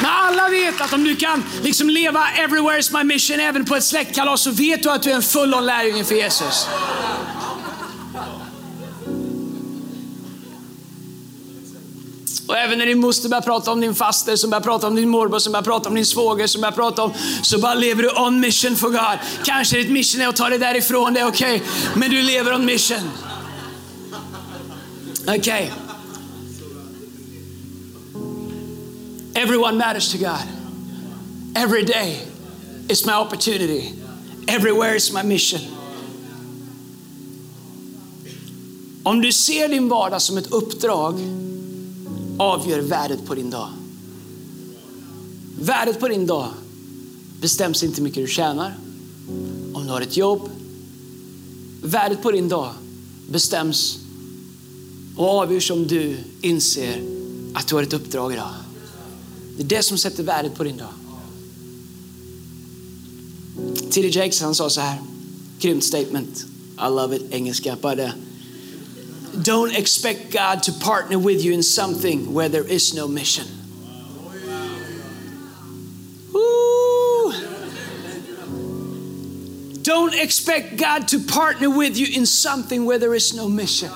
men 0.00 0.10
alla 0.10 0.48
vet 0.48 0.80
att 0.80 0.92
om 0.92 1.04
du 1.04 1.16
kan 1.16 1.44
liksom 1.62 1.90
leva 1.90 2.30
everywhere 2.30 2.78
is 2.78 2.92
my 2.92 3.04
mission 3.04 3.40
även 3.40 3.64
på 3.64 3.76
ett 3.76 3.84
släktkalas 3.84 4.42
så 4.42 4.50
vet 4.50 4.82
du 4.82 4.90
att 4.90 5.02
du 5.02 5.10
är 5.10 5.14
en 5.14 5.22
full 5.22 5.54
on 5.54 5.66
lärjunge 5.66 6.04
för 6.04 6.14
Jesus. 6.14 6.66
Och 12.50 12.56
även 12.56 12.78
när 12.78 12.86
din 12.86 12.98
moster 12.98 13.28
börjar 13.28 13.42
prata 13.42 13.72
om 13.72 13.80
din 13.80 13.94
faster, 13.94 14.36
som 14.36 14.50
börjar 14.50 14.62
prata 14.62 14.86
om 14.86 14.96
din 14.96 15.08
morbror, 15.08 15.38
som 15.38 15.52
börjar 15.52 15.64
prata 15.64 15.88
om 15.88 15.94
din 15.94 16.06
svåger, 16.06 16.46
som 16.46 16.60
börjar 16.60 16.72
prata 16.72 17.02
om, 17.02 17.12
så 17.42 17.58
bara 17.58 17.74
lever 17.74 18.02
du 18.02 18.10
on 18.10 18.40
mission 18.40 18.76
for 18.76 18.88
God. 18.88 19.18
Kanske 19.44 19.76
ditt 19.76 19.90
mission 19.90 20.20
är 20.20 20.28
att 20.28 20.36
ta 20.36 20.48
dig 20.48 20.58
därifrån, 20.58 21.14
det 21.14 21.20
är 21.20 21.26
okej. 21.26 21.56
Okay. 21.56 21.68
Men 21.94 22.10
du 22.10 22.22
lever 22.22 22.54
on 22.54 22.64
mission. 22.64 23.10
Okej. 25.26 25.38
Okay. 25.38 25.89
Everyone 29.34 29.78
matters 29.78 30.12
to 30.12 30.18
God. 30.18 30.46
Every 31.54 31.84
day 31.84 32.18
is 32.88 33.06
my 33.06 33.12
opportunity. 33.12 33.92
Everywhere 34.48 34.96
is 34.96 35.12
my 35.12 35.22
mission. 35.22 35.60
Om 39.02 39.20
du 39.20 39.32
ser 39.32 39.68
din 39.68 39.88
vardag 39.88 40.22
som 40.22 40.38
ett 40.38 40.52
uppdrag 40.52 41.14
avgör 42.38 42.80
värdet 42.80 43.26
på 43.26 43.34
din 43.34 43.50
dag. 43.50 43.68
Värdet 45.60 46.00
på 46.00 46.08
din 46.08 46.26
dag 46.26 46.48
bestäms 47.40 47.82
inte 47.82 47.96
hur 47.96 48.02
mycket 48.02 48.26
du 48.26 48.32
tjänar, 48.32 48.76
om 49.72 49.86
du 49.86 49.92
har 49.92 50.00
ett 50.00 50.16
jobb. 50.16 50.50
Värdet 51.82 52.22
på 52.22 52.30
din 52.30 52.48
dag 52.48 52.72
bestäms 53.28 53.98
och 55.16 55.28
avgörs 55.28 55.70
om 55.70 55.86
du 55.86 56.16
inser 56.40 57.02
att 57.54 57.68
du 57.68 57.74
har 57.74 57.82
ett 57.82 57.92
uppdrag 57.92 58.32
idag. 58.32 58.54
Det 59.60 59.64
är 59.64 59.78
det 59.78 59.82
som 59.82 59.98
sätter 59.98 60.22
värdet 60.22 60.54
på 60.54 60.64
din 60.64 60.76
dag. 60.76 60.88
T.D. 63.90 64.08
Jakes 64.08 64.40
han 64.40 64.54
sa 64.54 64.70
så 64.70 64.80
här, 64.80 64.98
grymt 65.58 65.84
statement. 65.84 66.44
I 66.78 66.88
love 66.88 67.16
it, 67.16 67.22
engelska. 67.30 67.76
But, 67.82 67.98
uh, 67.98 68.10
don't 69.34 69.76
expect 69.76 70.32
God 70.32 70.62
to 70.62 70.72
partner 70.72 71.18
with 71.18 71.44
you 71.44 71.54
in 71.54 71.62
something 71.62 72.34
where 72.34 72.48
there 72.48 72.74
is 72.74 72.94
no 72.94 73.08
mission. 73.08 73.46
Don't 79.82 80.14
expect 80.14 80.78
God 80.78 81.08
to 81.08 81.18
partner 81.18 81.68
with 81.68 81.98
you 81.98 82.18
in 82.18 82.26
something 82.26 82.86
where 82.86 82.98
there 82.98 83.14
is 83.14 83.34
no 83.34 83.48
mission. 83.48 83.90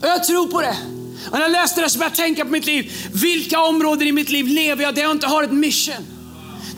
Jag 0.00 0.24
tror 0.24 0.46
på 0.46 0.60
det. 0.60 0.99
Och 1.26 1.32
när 1.32 1.40
jag 1.40 1.52
läste 1.52 1.80
det 1.80 1.90
så 1.90 1.98
började 1.98 2.16
jag 2.16 2.26
tänka 2.26 2.44
på 2.44 2.50
mitt 2.50 2.66
liv. 2.66 2.92
Vilka 3.12 3.60
områden 3.60 4.08
i 4.08 4.12
mitt 4.12 4.30
liv 4.30 4.46
lever 4.46 4.82
jag 4.82 4.94
där 4.94 5.02
jag 5.02 5.10
inte 5.10 5.26
har 5.26 5.42
ett 5.42 5.52
mission? 5.52 6.06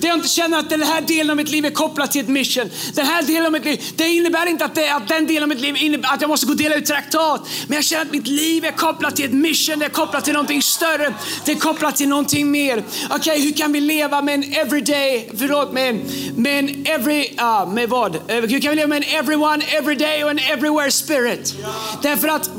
Där 0.03 0.09
jag 0.09 0.17
inte 0.17 0.29
känner 0.29 0.59
att 0.59 0.71
den 0.71 0.83
här 0.83 1.01
delen 1.01 1.31
av 1.31 1.37
mitt 1.37 1.49
liv 1.49 1.67
är 1.67 1.71
kopplad 1.71 2.11
till 2.11 2.21
ett 2.21 2.29
mission. 2.29 2.71
Den 2.95 3.07
här 3.07 3.23
delen 3.23 3.47
av 3.47 3.53
mitt 3.53 3.65
liv, 3.65 3.85
det 3.97 4.09
innebär 4.09 4.47
inte 4.47 4.65
att, 4.65 4.75
det, 4.75 4.91
att 4.91 5.09
den 5.09 5.27
delen 5.27 5.43
av 5.43 5.49
mitt 5.49 5.61
liv 5.61 5.77
innebär 5.77 6.09
att 6.15 6.21
jag 6.21 6.31
måste 6.31 6.47
gå 6.47 6.53
och 6.53 6.59
dela 6.59 6.75
ut 6.75 6.87
traktat. 6.87 7.49
Men 7.67 7.75
jag 7.75 7.85
känner 7.85 8.03
att 8.03 8.13
mitt 8.13 8.27
liv 8.27 8.65
är 8.65 8.73
kopplat 8.73 9.17
till 9.17 9.25
ett 9.25 9.33
mission, 9.33 9.79
det 9.79 9.85
är 9.85 9.91
kopplat 9.91 10.25
till 10.25 10.33
någonting 10.33 10.63
större. 10.63 11.15
Det 11.45 11.53
är 11.53 11.57
kopplat 11.57 11.97
till 11.97 12.09
någonting 12.09 12.51
mer. 12.51 12.85
Okej, 13.11 13.17
okay, 13.17 13.43
hur 13.43 13.53
kan 13.53 13.73
vi 13.73 13.81
leva 13.81 14.23
med 14.23 14.35
en 14.35 14.53
everyday, 14.53 15.31
förlåt, 15.39 15.73
med 15.73 15.89
en, 15.89 16.03
med 16.37 16.59
en 16.59 16.87
every, 16.87 17.31
uh, 17.41 17.73
med 17.73 17.89
vad? 17.89 18.17
Hur 18.29 18.61
kan 18.61 18.71
vi 18.71 18.77
leva 18.77 18.89
med 18.89 19.05
en 19.05 19.19
everyone, 19.19 19.65
everyday 19.65 20.25
och 20.25 20.31
en 20.31 20.39
everywhere 20.39 20.91
spirit? 20.91 21.55
Därför 22.03 22.29
att 22.29 22.51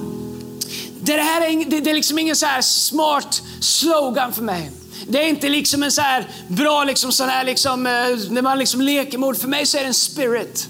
det, 1.05 1.21
här 1.21 1.41
är, 1.41 1.65
det, 1.65 1.79
det 1.79 1.89
är 1.89 1.93
liksom 1.93 2.19
ingen 2.19 2.35
så 2.35 2.45
här 2.45 2.61
smart 2.61 3.41
slogan 3.59 4.33
för 4.33 4.43
mig. 4.43 4.71
Det 5.07 5.23
är 5.23 5.27
inte 5.27 5.49
liksom 5.49 5.83
en 5.83 5.91
så 5.91 6.01
här 6.01 6.27
bra 6.47 6.83
liksom 6.83 7.11
sån 7.11 7.29
här 7.29 7.43
liksom, 7.43 7.85
eh, 7.85 7.91
när 8.29 8.41
man 8.41 8.59
liksom 8.59 8.81
leker 8.81 9.17
med 9.17 9.29
ord. 9.29 9.37
För 9.37 9.47
mig 9.47 9.65
så 9.65 9.77
är 9.77 9.81
det 9.81 9.87
en 9.87 9.93
spirit. 9.93 10.67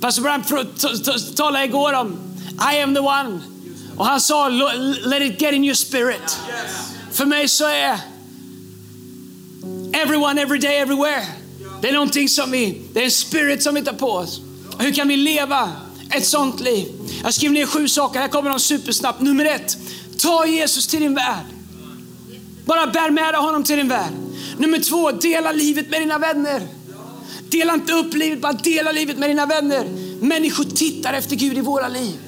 Pastor 0.00 0.22
Brian 0.22 0.44
talade 1.36 1.64
igår 1.64 1.92
om 1.92 2.18
I 2.72 2.82
am 2.82 2.94
the 2.94 3.00
one. 3.00 3.40
Och 3.96 4.06
han 4.06 4.20
sa 4.20 4.48
let 4.48 5.22
it 5.22 5.40
get 5.40 5.54
in 5.54 5.64
your 5.64 5.74
spirit. 5.74 6.38
För 7.12 7.26
mig 7.26 7.48
så 7.48 7.64
är 7.64 8.00
everyone, 9.92 10.42
every 10.42 10.58
day, 10.58 10.76
everywhere. 10.76 11.26
Det 11.80 11.88
är 11.88 11.92
någonting 11.92 12.28
som 12.28 12.50
vi, 12.50 12.82
det 12.92 13.00
är 13.00 13.04
en 13.04 13.10
spirit 13.10 13.62
som 13.62 13.74
vi 13.74 13.82
tar 13.82 13.92
på 13.92 14.10
oss. 14.10 14.40
Hur 14.78 14.92
kan 14.92 15.08
vi 15.08 15.16
leva 15.16 15.72
ett 16.10 16.26
sånt 16.26 16.60
liv? 16.60 16.99
Jag 17.22 17.34
skriver 17.34 17.54
ner 17.54 17.66
sju 17.66 17.88
saker, 17.88 18.20
här 18.20 18.28
kommer 18.28 18.50
de 18.50 18.60
supersnabbt. 18.60 19.20
Nummer 19.20 19.44
ett, 19.44 19.76
ta 20.18 20.46
Jesus 20.46 20.86
till 20.86 21.00
din 21.00 21.14
värld. 21.14 21.44
Bara 22.64 22.86
bär 22.86 23.10
med 23.10 23.34
dig 23.34 23.40
honom 23.40 23.64
till 23.64 23.76
din 23.76 23.88
värld. 23.88 24.12
Nummer 24.58 24.78
två, 24.78 25.10
dela 25.10 25.52
livet 25.52 25.90
med 25.90 26.00
dina 26.00 26.18
vänner. 26.18 26.62
Dela 27.50 27.74
inte 27.74 27.92
upp 27.92 28.14
livet, 28.14 28.40
bara 28.40 28.52
dela 28.52 28.92
livet 28.92 29.18
med 29.18 29.30
dina 29.30 29.46
vänner. 29.46 29.84
Människor 30.20 30.64
tittar 30.64 31.12
efter 31.12 31.36
Gud 31.36 31.58
i 31.58 31.60
våra 31.60 31.88
liv. 31.88 32.18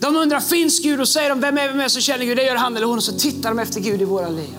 De 0.00 0.16
undrar, 0.16 0.40
finns 0.40 0.80
Gud? 0.80 1.00
Och 1.00 1.08
säger 1.08 1.28
de, 1.28 1.40
vem 1.40 1.58
är 1.58 1.72
det 1.72 1.90
som 1.90 2.02
känner 2.02 2.24
Gud? 2.24 2.36
Det 2.36 2.44
gör 2.44 2.56
han 2.56 2.76
eller 2.76 2.86
hon. 2.86 2.98
Och 2.98 3.04
så 3.04 3.18
tittar 3.18 3.48
de 3.48 3.58
efter 3.58 3.80
Gud 3.80 4.02
i 4.02 4.04
våra 4.04 4.28
liv. 4.28 4.50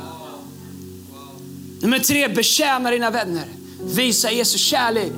Nummer 1.82 2.00
tre, 2.00 2.28
betjäna 2.28 2.92
dina 2.92 3.10
vänner. 3.10 3.46
Visa 3.84 4.32
Jesus 4.32 4.62
kärlek 4.62 5.14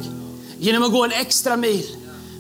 genom 0.60 0.84
att 0.84 0.91
gå 0.91 1.04
en 1.04 1.12
extra 1.12 1.58
mil. 1.58 1.86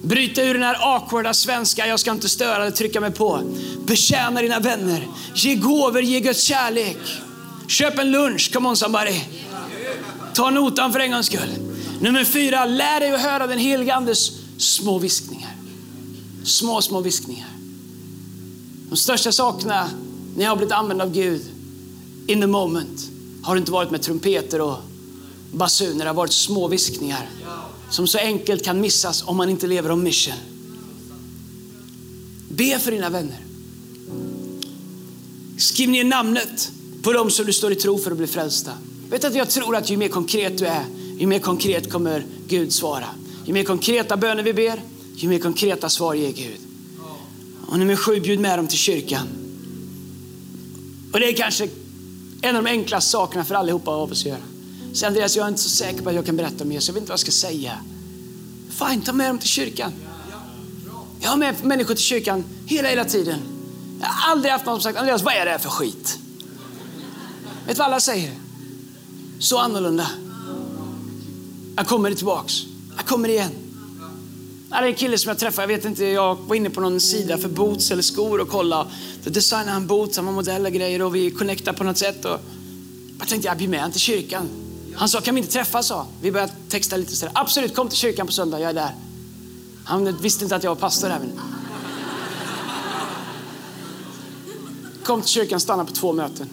Bryta 0.01 0.43
ur 0.43 0.53
den 0.53 0.63
här 0.63 0.95
awkwarda 0.95 1.33
svenska, 1.33 1.87
jag 1.87 1.99
ska 1.99 2.11
inte 2.11 2.29
störa 2.29 2.55
eller 2.55 2.71
trycka 2.71 3.01
mig 3.01 3.11
på. 3.11 3.41
Betjäna 3.85 4.41
dina 4.41 4.59
vänner. 4.59 5.07
Ge 5.35 5.55
gåvor, 5.55 6.01
ge 6.01 6.19
Guds 6.19 6.43
kärlek. 6.43 6.97
Köp 7.67 7.99
en 7.99 8.11
lunch, 8.11 8.53
come 8.53 8.69
on 8.69 8.77
somebody. 8.77 9.21
Ta 10.33 10.49
notan 10.49 10.93
för 10.93 10.99
en 10.99 11.11
gångs 11.11 11.25
skull. 11.25 11.49
Nummer 11.99 12.23
fyra, 12.23 12.65
lär 12.65 12.99
dig 12.99 13.11
att 13.11 13.21
höra 13.21 13.47
den 13.47 13.59
helige 13.59 13.95
Andes 13.95 14.31
små 14.57 14.99
viskningar. 14.99 15.51
Små, 16.43 16.81
små 16.81 17.01
viskningar. 17.01 17.47
De 18.89 18.97
största 18.97 19.31
sakerna 19.31 19.89
när 20.35 20.43
jag 20.43 20.51
har 20.51 20.57
blivit 20.57 20.73
använd 20.73 21.01
av 21.01 21.11
Gud 21.11 21.41
in 22.27 22.41
the 22.41 22.47
moment 22.47 23.09
har 23.43 23.57
inte 23.57 23.71
varit 23.71 23.91
med 23.91 24.01
trumpeter 24.01 24.61
och 24.61 24.77
basuner, 25.55 26.05
har 26.05 26.13
varit 26.13 26.33
små 26.33 26.67
viskningar 26.67 27.29
som 27.89 28.07
så 28.07 28.17
enkelt 28.17 28.63
kan 28.65 28.81
missas 28.81 29.23
om 29.27 29.37
man 29.37 29.49
inte 29.49 29.67
lever 29.67 29.91
om 29.91 30.03
mission. 30.03 30.33
Be 32.49 32.79
för 32.79 32.91
dina 32.91 33.09
vänner. 33.09 33.39
Skriv 35.57 35.89
ner 35.89 36.03
namnet 36.03 36.71
på 37.01 37.13
dem 37.13 37.31
som 37.31 37.45
du 37.45 37.53
står 37.53 37.71
i 37.71 37.75
tro 37.75 37.97
för 37.97 38.11
att 38.11 38.17
bli 38.17 38.27
frälsta. 38.27 38.71
Vet 39.09 39.23
att 39.23 39.35
jag 39.35 39.49
tror 39.49 39.75
att 39.75 39.89
ju 39.89 39.97
mer 39.97 40.07
konkret 40.07 40.57
du 40.57 40.65
är, 40.65 40.85
ju 41.17 41.27
mer 41.27 41.39
konkret 41.39 41.91
kommer 41.91 42.25
Gud 42.47 42.73
svara. 42.73 43.07
Ju 43.45 43.53
mer 43.53 43.63
konkreta 43.63 44.17
böner 44.17 44.43
vi 44.43 44.53
ber, 44.53 44.81
ju 45.15 45.29
mer 45.29 45.39
konkreta 45.39 45.89
svar 45.89 46.13
ger 46.13 46.31
Gud. 46.31 46.59
Och 47.67 47.79
nummer 47.79 47.95
sju, 47.95 48.19
bjud 48.19 48.39
med 48.39 48.59
dem 48.59 48.67
till 48.67 48.77
kyrkan. 48.77 49.27
Och 51.13 51.19
det 51.19 51.29
är 51.29 51.33
kanske 51.33 51.69
en 52.41 52.55
av 52.55 52.63
de 52.63 52.69
enklaste 52.69 53.11
sakerna 53.11 53.45
för 53.45 53.55
allihopa 53.55 53.91
av 53.91 54.11
oss 54.11 54.21
att 54.21 54.25
göra. 54.25 54.54
Säger 54.95 55.07
Andreas, 55.07 55.35
jag 55.35 55.43
är 55.43 55.49
inte 55.49 55.61
så 55.61 55.69
säker 55.69 56.01
på 56.01 56.09
att 56.09 56.15
jag 56.15 56.25
kan 56.25 56.37
berätta 56.37 56.63
om 56.63 56.71
Jesus. 56.71 56.87
jag 56.87 56.93
vet 56.93 57.01
inte 57.01 57.09
vad 57.09 57.13
jag 57.13 57.19
ska 57.19 57.31
säga. 57.31 57.77
Fine, 58.69 59.01
ta 59.01 59.13
med 59.13 59.29
dem 59.29 59.39
till 59.39 59.49
kyrkan. 59.49 59.91
Jag 61.19 61.29
har 61.29 61.37
med 61.37 61.55
människor 61.63 61.95
till 61.95 62.03
kyrkan 62.03 62.43
hela, 62.65 62.89
hela 62.89 63.05
tiden. 63.05 63.39
Jag 63.99 64.07
har 64.07 64.31
aldrig 64.31 64.51
haft 64.51 64.65
någon 64.65 64.75
som 64.75 64.83
sagt, 64.83 64.97
Andreas 64.97 65.21
vad 65.23 65.33
är 65.33 65.45
det 65.45 65.51
här 65.51 65.57
för 65.57 65.69
skit? 65.69 66.19
Vet 67.65 67.75
du 67.75 67.79
vad 67.79 67.87
alla 67.87 67.99
säger? 67.99 68.33
Så 69.39 69.57
annorlunda. 69.57 70.07
Jag 71.75 71.87
kommer 71.87 72.13
tillbaks. 72.13 72.53
Jag 72.97 73.05
kommer 73.05 73.29
igen. 73.29 73.51
Det 74.69 74.75
är 74.75 74.83
en 74.83 74.95
kille 74.95 75.17
som 75.17 75.29
jag 75.29 75.39
träffade, 75.39 75.73
jag 75.73 75.77
vet 75.77 75.85
inte, 75.85 76.05
jag 76.05 76.35
var 76.35 76.55
inne 76.55 76.69
på 76.69 76.81
någon 76.81 76.99
sida 76.99 77.37
för 77.37 77.49
boots 77.49 77.91
eller 77.91 78.03
skor 78.03 78.41
och 78.41 78.49
kolla. 78.49 78.87
Då 79.23 79.29
designade 79.29 79.71
han 79.71 79.87
boots, 79.87 80.17
han 80.17 80.25
var 80.25 80.33
modell 80.33 80.65
och 80.65 80.71
grejer 80.71 81.01
och 81.01 81.15
vi 81.15 81.31
connectade 81.31 81.77
på 81.77 81.83
något 81.83 81.97
sätt. 81.97 82.25
Och 82.25 82.39
jag 83.19 83.27
tänkte 83.27 83.47
jag 83.47 83.57
blir 83.57 83.67
med 83.67 83.81
han 83.81 83.91
till 83.91 84.01
kyrkan. 84.01 84.49
Han 84.97 85.09
sa, 85.09 85.21
kan 85.21 85.35
vi 85.35 85.41
inte 85.41 85.53
träffas? 85.53 85.87
Sa. 85.87 86.07
Vi 86.21 86.31
började 86.31 86.53
texta 86.69 86.97
lite 86.97 87.15
sådär. 87.15 87.31
Absolut, 87.35 87.75
kom 87.75 87.89
till 87.89 87.97
kyrkan 87.97 88.27
på 88.27 88.33
söndag, 88.33 88.59
jag 88.59 88.69
är 88.69 88.73
där. 88.73 88.95
Han 89.85 90.17
visste 90.17 90.43
inte 90.43 90.55
att 90.55 90.63
jag 90.63 90.71
var 90.71 90.75
pastor 90.75 91.09
även. 91.09 91.39
Kom 95.03 95.21
till 95.21 95.29
kyrkan, 95.31 95.59
stanna 95.59 95.85
på 95.85 95.91
två 95.91 96.13
möten. 96.13 96.49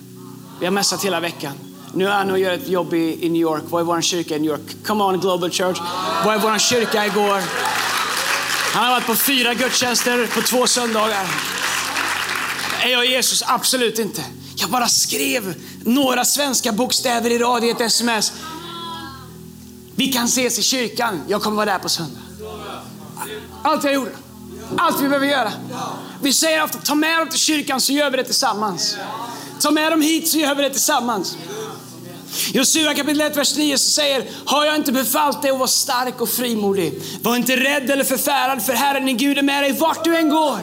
Vi 0.61 0.67
har 0.67 0.73
mässat 0.73 1.05
hela 1.05 1.21
veckan. 1.21 1.53
Nu 1.95 2.07
är 2.07 2.13
han 2.13 2.31
och 2.31 2.39
gör 2.39 2.53
ett 2.53 2.69
jobb 2.69 2.95
i, 2.95 3.27
i 3.27 3.29
New 3.29 3.43
York. 3.43 3.63
Var 3.69 3.81
är 3.81 3.85
vår 3.85 4.01
kyrka 4.01 4.37
i 4.37 4.39
New 4.39 4.51
York? 4.51 4.85
Come 4.87 5.05
on 5.05 5.21
Global 5.21 5.51
Church. 5.51 5.79
Var 6.25 6.35
är 6.35 6.39
vår 6.39 6.59
kyrka 6.59 7.07
igår? 7.07 7.43
Han 8.75 8.85
har 8.85 8.91
varit 8.91 9.07
på 9.07 9.15
fyra 9.15 9.55
gudstjänster 9.55 10.27
på 10.27 10.43
två 10.43 10.67
söndagar. 10.67 11.27
Är 12.83 12.89
jag 12.89 13.07
Jesus? 13.07 13.43
Absolut 13.47 13.99
inte. 13.99 14.23
Jag 14.63 14.71
bara 14.71 14.89
skrev 14.89 15.55
några 15.85 16.25
svenska 16.25 16.73
bokstäver 16.73 17.31
i 17.31 17.39
rad 17.39 17.65
i 17.65 17.71
ett 17.71 17.81
sms. 17.81 18.33
Vi 19.95 20.13
kan 20.13 20.25
ses 20.25 20.59
i 20.59 20.63
kyrkan. 20.63 21.23
Jag 21.29 21.43
kommer 21.43 21.57
vara 21.57 21.73
där 21.73 21.79
på 21.79 21.89
söndag. 21.89 22.21
Allt 23.63 23.85
jag 23.85 23.95
gjorde. 23.95 24.11
Allt 24.77 25.01
vi 25.01 25.09
behöver 25.09 25.27
göra. 25.27 25.53
Vi 26.23 26.33
säger 26.33 26.65
ofta, 26.65 26.79
ta 26.79 26.95
med 26.95 27.19
dem 27.19 27.29
till 27.29 27.39
kyrkan 27.39 27.81
så 27.81 27.93
gör 27.93 28.11
vi 28.11 28.17
det 28.17 28.25
tillsammans. 28.25 28.97
Ta 29.61 29.71
med 29.71 29.93
dem 29.93 30.03
hit 30.03 30.29
så 30.29 30.39
gör 30.39 30.55
vi 30.55 30.63
det 30.63 30.71
tillsammans. 30.71 31.37
Josua 32.53 32.95
kapitel 32.95 33.21
1, 33.21 33.37
vers 33.37 33.57
9 33.57 33.79
så 33.79 33.91
säger, 33.91 34.31
har 34.45 34.65
jag 34.65 34.77
inte 34.77 34.93
befallt 34.93 35.43
dig 35.43 35.51
att 35.51 35.59
vara 35.59 35.69
stark 35.69 36.21
och 36.21 36.29
frimodig? 36.29 37.03
Var 37.23 37.37
inte 37.37 37.57
rädd 37.57 37.91
eller 37.91 38.05
förfärad 38.05 38.63
för 38.63 38.73
Herren 38.73 39.07
din 39.07 39.17
Gud 39.17 39.39
är 39.39 39.43
med 39.43 39.63
dig 39.63 39.73
vart 39.73 40.05
du 40.05 40.17
än 40.17 40.29
går. 40.29 40.59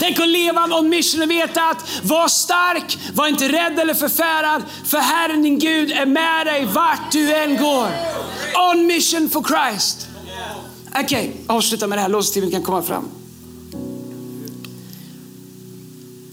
Tänk 0.00 0.20
att 0.20 0.28
leva 0.28 0.64
on 0.64 0.88
mission 0.88 1.22
och 1.22 1.30
veta 1.30 1.62
att 1.62 2.00
var 2.02 2.28
stark, 2.28 2.98
var 3.14 3.26
inte 3.26 3.48
rädd 3.48 3.78
eller 3.78 3.94
förfärad 3.94 4.62
för 4.84 4.98
Herren 4.98 5.42
din 5.42 5.58
Gud 5.58 5.90
är 5.90 6.06
med 6.06 6.46
dig 6.46 6.64
vart 6.64 7.12
du 7.12 7.34
än 7.34 7.56
går. 7.56 7.88
On 8.70 8.86
mission 8.86 9.28
for 9.28 9.42
Christ. 9.42 10.06
Okej, 10.90 11.04
okay, 11.04 11.30
avsluta 11.46 11.86
med 11.86 11.98
det 11.98 12.02
här. 12.02 12.08
Låtsteamet 12.08 12.52
kan 12.52 12.62
komma 12.62 12.82
fram. 12.82 13.08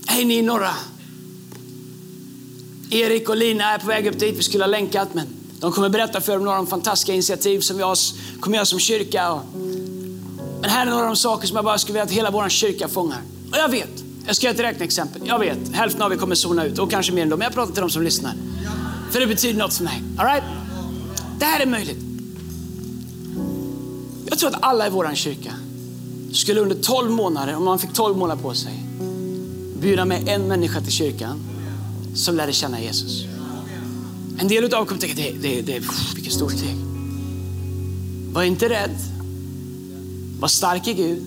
Hej 0.08 0.25
ni 0.25 0.38
i 0.38 0.41
norra. 0.41 0.73
Erik 2.91 3.30
och 3.30 3.38
Lina 3.38 3.73
är 3.73 3.80
på 3.80 3.88
väg 3.88 4.08
upp 4.08 4.19
dit. 4.19 4.38
Vi 4.38 4.43
skulle 4.43 4.63
ha 4.63 4.69
länkat, 4.69 5.13
men 5.13 5.27
de 5.60 5.71
kommer 5.71 5.89
berätta 5.89 6.21
för 6.21 6.34
er 6.34 6.38
om 6.38 6.43
några 6.43 6.58
de 6.58 6.67
fantastiska 6.67 7.13
initiativ 7.13 7.60
som 7.60 7.77
vi 7.77 7.84
kommer 8.39 8.58
göra 8.58 8.65
som 8.65 8.80
kyrka. 8.80 9.39
Men 10.62 10.69
här 10.69 10.86
är 10.86 10.89
några 10.89 11.03
av 11.03 11.08
de 11.08 11.15
saker 11.15 11.47
som 11.47 11.56
jag 11.56 11.65
bara 11.65 11.77
skulle 11.77 11.93
vilja 11.93 12.03
att 12.03 12.12
hela 12.12 12.32
vår 12.32 12.49
kyrka 12.49 12.88
fångar. 12.88 13.21
Och 13.51 13.57
jag 13.57 13.69
vet, 13.69 14.03
jag 14.25 14.36
ska 14.36 14.45
göra 14.45 14.55
ett 14.55 14.62
räkneexempel. 14.62 15.21
Jag 15.25 15.39
vet, 15.39 15.57
hälften 15.71 16.01
av 16.01 16.13
er 16.13 16.17
kommer 16.17 16.36
zona 16.36 16.65
ut 16.65 16.79
och 16.79 16.91
kanske 16.91 17.12
mer 17.12 17.21
än 17.21 17.29
dem. 17.29 17.39
Men 17.39 17.45
jag 17.45 17.53
pratar 17.53 17.73
till 17.73 17.81
de 17.81 17.89
som 17.89 18.03
lyssnar. 18.03 18.33
För 19.12 19.19
det 19.19 19.27
betyder 19.27 19.60
något 19.60 19.73
för 19.73 19.83
mig. 19.83 20.03
All 20.17 20.25
right? 20.25 20.43
Det 21.39 21.45
här 21.45 21.60
är 21.60 21.65
möjligt. 21.65 21.99
Jag 24.29 24.39
tror 24.39 24.49
att 24.49 24.63
alla 24.63 24.88
i 24.88 24.89
vår 24.89 25.15
kyrka 25.15 25.53
skulle 26.31 26.62
under 26.62 26.75
12 26.75 27.12
månader, 27.12 27.55
om 27.55 27.65
man 27.65 27.79
fick 27.79 27.93
12 27.93 28.17
månader 28.17 28.41
på 28.41 28.53
sig, 28.53 28.83
bjuda 29.79 30.05
med 30.05 30.27
en 30.27 30.47
människa 30.47 30.81
till 30.81 30.91
kyrkan 30.91 31.39
som 32.15 32.36
lärde 32.36 32.53
känna 32.53 32.81
Jesus. 32.81 33.25
En 34.39 34.47
del 34.47 34.63
av 34.63 34.81
er 34.81 34.86
kommer 34.86 35.01
tänka, 35.01 35.15
det, 35.15 35.31
det, 35.41 35.62
det, 35.62 35.83
vilket 36.15 36.33
stort 36.33 36.51
steg. 36.51 36.75
Var 38.31 38.43
inte 38.43 38.69
rädd. 38.69 38.97
Var 40.39 40.47
stark 40.47 40.88
i 40.88 40.93
Gud. 40.93 41.23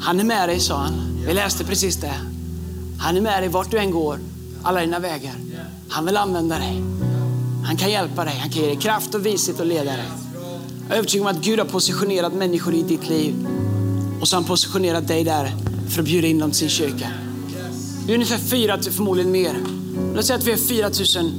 Han 0.00 0.20
är 0.20 0.24
med 0.24 0.48
dig, 0.48 0.60
sa 0.60 0.76
han. 0.76 1.22
Vi 1.26 1.34
läste 1.34 1.64
precis 1.64 1.96
det. 1.96 2.14
Han 2.98 3.16
är 3.16 3.20
med 3.20 3.42
dig 3.42 3.48
vart 3.48 3.70
du 3.70 3.78
än 3.78 3.90
går, 3.90 4.18
alla 4.62 4.80
dina 4.80 4.98
vägar. 4.98 5.34
Han 5.88 6.04
vill 6.04 6.16
använda 6.16 6.58
dig. 6.58 6.82
Han 7.64 7.76
kan 7.76 7.90
hjälpa 7.90 8.24
dig, 8.24 8.38
han 8.40 8.50
kan 8.50 8.62
ge 8.62 8.68
dig 8.68 8.76
kraft 8.76 9.14
och 9.14 9.26
vishet 9.26 9.60
och 9.60 9.66
leda 9.66 9.84
dig. 9.84 10.08
Jag 10.88 10.94
är 10.94 10.98
övertygad 10.98 11.26
om 11.26 11.36
att 11.36 11.44
Gud 11.44 11.58
har 11.58 11.66
positionerat 11.66 12.32
människor 12.32 12.74
i 12.74 12.82
ditt 12.82 13.08
liv 13.08 13.46
och 14.20 14.28
så 14.28 14.36
har 14.36 14.42
han 14.42 14.48
positionerat 14.48 15.08
dig 15.08 15.24
där 15.24 15.52
för 15.88 16.00
att 16.00 16.04
bjuda 16.04 16.28
in 16.28 16.38
dem 16.38 16.50
till 16.50 16.58
sin 16.58 16.68
kyrka. 16.68 17.08
Vi 18.06 18.12
är 18.12 18.14
ungefär 18.14 18.38
4 18.38 18.76
000, 18.76 18.84
förmodligen 18.84 19.32
mer. 19.32 19.56
Låt 20.14 20.24
säga 20.24 20.38
att 20.38 20.44
vi 20.44 20.52
är 20.52 20.56
4 20.56 20.90
000 21.22 21.32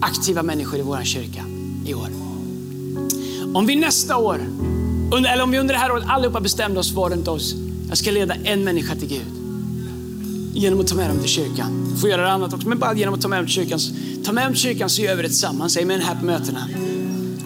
aktiva 0.00 0.42
människor 0.42 0.78
i 0.78 0.82
vår 0.82 1.04
kyrka 1.04 1.44
i 1.86 1.94
år. 1.94 2.08
Om 3.54 3.66
vi 3.66 3.76
nästa 3.76 4.16
år, 4.16 4.40
eller 5.12 5.42
om 5.42 5.50
vi 5.50 5.58
under 5.58 5.74
det 5.74 5.80
här 5.80 5.92
året 5.92 6.04
allihopa 6.08 6.40
bestämde 6.40 6.80
oss 6.80 6.94
för 6.94 7.10
runt 7.10 7.28
oss, 7.28 7.54
jag 7.92 7.98
ska 7.98 8.10
leda 8.10 8.34
en 8.34 8.64
människa 8.64 8.94
till 8.94 9.08
Gud. 9.08 9.26
Genom 10.54 10.80
att 10.80 10.86
ta 10.86 10.94
med 10.94 11.10
dem 11.10 11.18
till 11.18 11.28
kyrkan. 11.28 11.90
Du 11.92 12.00
får 12.00 12.10
göra 12.10 12.22
det 12.22 12.32
annat 12.32 12.52
också, 12.54 12.68
men 12.68 12.78
bara 12.78 12.94
genom 12.94 13.14
att 13.14 13.20
ta 13.20 13.28
med 13.28 13.38
dem 13.38 13.46
till 13.46 13.54
kyrkan. 13.54 13.78
Ta 14.24 14.32
med 14.32 14.44
dem 14.44 14.52
till 14.52 14.62
kyrkan 14.62 14.90
så 14.90 15.02
gör 15.02 15.16
vi 15.16 15.22
det 15.22 15.28
tillsammans. 15.28 15.72
Säg 15.72 15.84
med 15.84 15.98
den 15.98 16.06
här 16.06 16.14
på 16.14 16.24
mötena. 16.24 16.68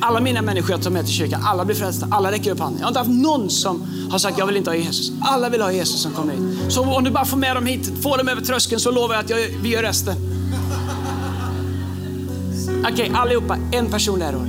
Alla 0.00 0.20
mina 0.20 0.42
människor 0.42 0.70
jag 0.70 0.82
tar 0.82 0.90
med 0.90 1.04
till 1.04 1.14
kyrkan, 1.14 1.42
alla 1.44 1.64
blir 1.64 1.76
frälsta, 1.76 2.08
alla 2.10 2.32
räcker 2.32 2.50
upp 2.50 2.58
handen. 2.58 2.78
Jag 2.78 2.84
har 2.84 2.90
inte 2.90 2.98
haft 2.98 3.10
någon 3.10 3.50
som 3.50 3.86
har 4.10 4.18
sagt 4.18 4.38
jag 4.38 4.46
vill 4.46 4.56
inte 4.56 4.70
ha 4.70 4.76
Jesus. 4.76 5.12
Alla 5.20 5.48
vill 5.48 5.62
ha 5.62 5.72
Jesus 5.72 6.02
som 6.02 6.12
kommer 6.12 6.32
hit. 6.32 6.72
Så 6.72 6.82
om 6.82 7.04
du 7.04 7.10
bara 7.10 7.24
får 7.24 7.36
med 7.36 7.56
dem 7.56 7.66
hit, 7.66 7.92
får 8.02 8.18
dem 8.18 8.28
över 8.28 8.42
tröskeln 8.42 8.80
så 8.80 8.90
lovar 8.90 9.14
jag 9.14 9.24
att 9.24 9.30
jag, 9.30 9.38
vi 9.62 9.68
gör 9.68 9.82
resten. 9.82 10.14
Okej, 12.80 12.92
okay, 12.92 13.10
allihopa, 13.14 13.58
en 13.72 13.90
person 13.90 14.18
det 14.18 14.24
här 14.24 14.36
året. 14.36 14.48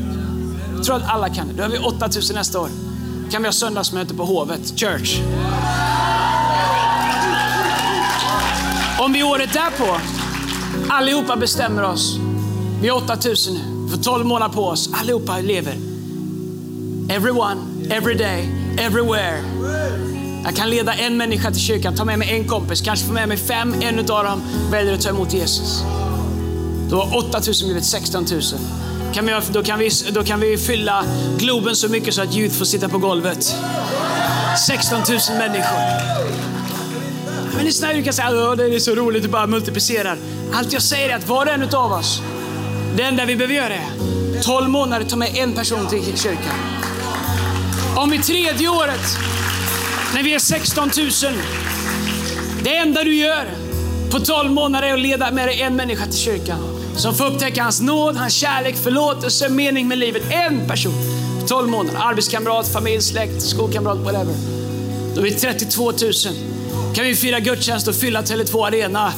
Jag 0.76 0.84
tror 0.84 0.96
att 0.96 1.10
alla 1.10 1.30
kan 1.30 1.48
det. 1.48 1.54
Då 1.54 1.64
har 1.64 1.70
vi 1.70 1.78
8000 1.78 2.36
nästa 2.36 2.60
år. 2.60 2.70
Kan 3.32 3.42
vi 3.42 3.48
ha 3.48 3.54
söndagsmöte 3.54 4.14
på 4.14 4.26
Hovet 4.26 4.80
Church. 4.80 5.22
Om 9.00 9.14
vi 9.14 9.24
året 9.24 9.54
därpå 9.54 9.98
allihopa 10.90 11.36
bestämmer 11.36 11.84
oss. 11.84 12.18
Vi 12.82 12.88
är 12.88 12.96
8000 12.96 13.54
nu. 13.54 13.60
Vi 13.86 13.92
får 13.92 14.04
12 14.04 14.26
månader 14.26 14.54
på 14.54 14.66
oss. 14.66 14.90
Allihopa 14.94 15.38
lever. 15.38 15.76
Everyone, 17.10 17.62
every 17.90 18.14
day, 18.14 18.50
everywhere. 18.80 19.44
Jag 20.44 20.56
kan 20.56 20.70
leda 20.70 20.94
en 20.94 21.18
människa 21.18 21.52
till 21.52 21.62
kyrkan, 21.62 21.96
ta 21.96 22.06
med 22.06 22.20
mig 22.20 22.32
en 22.32 22.48
kompis, 22.48 22.82
kanske 22.82 23.06
få 23.06 23.14
med 23.14 23.28
mig 23.28 23.38
fem. 23.38 23.76
En 23.82 24.00
av 24.00 24.06
dem 24.06 24.42
väljer 24.72 24.94
att 24.94 25.02
ta 25.02 25.10
emot 25.10 25.34
Jesus. 25.34 25.84
Då 26.90 27.02
har 27.02 27.18
8000 27.18 27.68
blivit 27.68 27.86
16 27.86 28.26
000. 28.32 28.42
Kan 29.14 29.26
vi, 29.26 29.34
då, 29.50 29.64
kan 29.64 29.80
vi, 29.80 29.90
då 30.12 30.24
kan 30.24 30.40
vi 30.40 30.58
fylla 30.58 31.06
Globen 31.38 31.76
så 31.76 31.88
mycket 31.88 32.14
så 32.14 32.22
att 32.22 32.36
Youth 32.36 32.56
får 32.56 32.66
sitta 32.66 32.90
på 32.90 32.98
golvet. 32.98 33.56
16 34.68 35.00
000 35.10 35.20
människor. 35.38 36.47
Men 37.58 37.66
lyssna, 37.66 37.94
du 37.94 38.04
kan 38.04 38.14
säga 38.14 38.52
att 38.52 38.58
det 38.58 38.76
är 38.76 38.80
så 38.80 38.96
roligt 38.96 39.26
att 39.26 39.32
bara 39.32 39.48
multiplicera. 39.48 40.18
Allt 40.54 40.74
jag 40.74 40.82
säger 40.82 41.10
är 41.10 41.16
att 41.16 41.28
var 41.28 41.46
och 41.46 41.52
en 41.52 41.64
av 41.76 41.92
oss, 41.92 42.22
det 42.96 43.04
enda 43.04 43.26
vi 43.26 43.36
behöver 43.36 43.56
göra 43.56 43.74
är 43.74 43.90
12 44.44 44.70
månader 44.70 45.06
ta 45.06 45.16
med 45.16 45.38
en 45.38 45.54
person 45.54 45.88
till 45.88 46.18
kyrkan. 46.18 46.54
Om 47.96 48.14
i 48.14 48.20
tredje 48.20 48.70
året, 48.70 49.18
när 50.14 50.24
vi 50.24 50.34
är 50.34 50.40
16 50.40 50.92
000, 50.98 51.10
det 52.64 52.76
enda 52.76 53.04
du 53.04 53.16
gör 53.16 53.46
på 54.12 54.20
12 54.20 54.52
månader 54.52 54.88
är 54.88 54.94
att 54.94 55.00
leda 55.00 55.32
med 55.32 55.48
dig 55.48 55.62
en 55.62 55.76
människa 55.76 56.06
till 56.06 56.20
kyrkan. 56.20 56.60
Som 56.96 57.16
får 57.16 57.26
upptäcka 57.26 57.64
hans 57.64 57.82
nåd, 57.82 58.16
hans 58.16 58.34
kärlek, 58.34 58.76
förlåtelse, 58.76 59.50
mening 59.50 59.88
med 59.88 59.98
livet. 59.98 60.24
En 60.30 60.68
person. 60.68 60.94
12 61.48 61.70
månader. 61.70 62.00
Arbetskamrat, 62.04 62.68
familj, 62.68 63.02
släkt, 63.02 63.42
skolkamrat, 63.42 63.98
whatever. 63.98 64.36
Då 65.16 65.22
är 65.22 65.24
vi 65.24 65.32
32 65.32 65.92
000. 65.92 65.94
Kan 66.98 67.06
vi 67.06 67.16
fira 67.16 67.40
gudstjänst 67.40 67.88
och 67.88 67.96
fylla 67.96 68.22
Tele2 68.22 68.68
Arena 68.68 69.14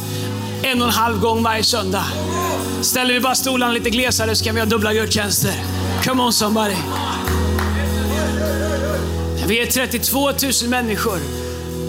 en 0.64 0.82
och 0.82 0.88
en 0.88 0.94
halv 0.94 1.20
gång 1.20 1.44
varje 1.44 1.64
söndag. 1.64 2.06
Ställer 2.82 3.14
vi 3.14 3.20
bara 3.20 3.36
stolarna 3.36 3.72
lite 3.72 3.90
glesare 3.90 4.36
så 4.36 4.46
kan 4.46 4.56
vi 4.56 4.62
ha 4.62 4.68
dubbla 4.68 4.94
gudstjänster. 4.94 5.54
Come 6.04 6.24
on 6.24 6.34
somebody. 6.34 6.76
Vi 9.48 9.62
är 9.62 9.66
32 9.66 10.20
000 10.20 10.34
människor 10.70 11.20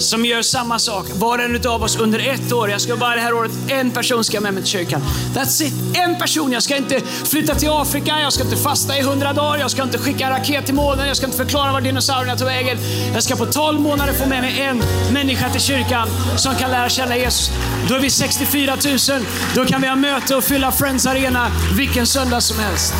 som 0.00 0.24
gör 0.24 0.42
samma 0.42 0.78
sak. 0.78 1.06
Var 1.14 1.38
och 1.38 1.44
en 1.44 1.66
av 1.66 1.82
oss 1.82 1.96
under 1.96 2.18
ett 2.18 2.52
år. 2.52 2.70
Jag 2.70 2.80
ska 2.80 2.96
bara 2.96 3.14
det 3.14 3.20
här 3.20 3.34
året, 3.34 3.52
en 3.68 3.90
person 3.90 4.24
ska 4.24 4.40
med 4.40 4.54
mig 4.54 4.62
till 4.62 4.72
kyrkan. 4.72 5.02
That's 5.34 5.62
it. 5.62 5.96
En 5.96 6.18
person. 6.18 6.52
Jag 6.52 6.62
ska 6.62 6.76
inte 6.76 7.00
flytta 7.24 7.54
till 7.54 7.68
Afrika, 7.70 8.20
jag 8.20 8.32
ska 8.32 8.44
inte 8.44 8.56
fasta 8.56 8.98
i 8.98 9.02
hundra 9.02 9.32
dagar, 9.32 9.58
jag 9.60 9.70
ska 9.70 9.82
inte 9.82 9.98
skicka 9.98 10.26
en 10.26 10.32
raket 10.32 10.66
till 10.66 10.74
månen, 10.74 11.08
jag 11.08 11.16
ska 11.16 11.26
inte 11.26 11.38
förklara 11.38 11.72
var 11.72 11.80
dinosaurierna 11.80 12.36
tog 12.36 12.46
vägen. 12.46 12.78
Jag 13.14 13.22
ska 13.22 13.36
på 13.36 13.46
12 13.46 13.80
månader 13.80 14.12
få 14.12 14.26
med 14.26 14.42
mig 14.42 14.60
en 14.60 14.82
människa 15.12 15.48
till 15.48 15.60
kyrkan 15.60 16.08
som 16.36 16.54
kan 16.54 16.70
lära 16.70 16.88
känna 16.88 17.16
Jesus. 17.16 17.50
Då 17.88 17.94
är 17.94 18.00
vi 18.00 18.10
64 18.10 18.76
000. 18.84 19.24
Då 19.54 19.64
kan 19.64 19.80
vi 19.80 19.88
ha 19.88 19.96
möte 19.96 20.36
och 20.36 20.44
fylla 20.44 20.72
Friends 20.72 21.06
Arena 21.06 21.50
vilken 21.76 22.06
söndag 22.06 22.40
som 22.40 22.58
helst. 22.58 22.94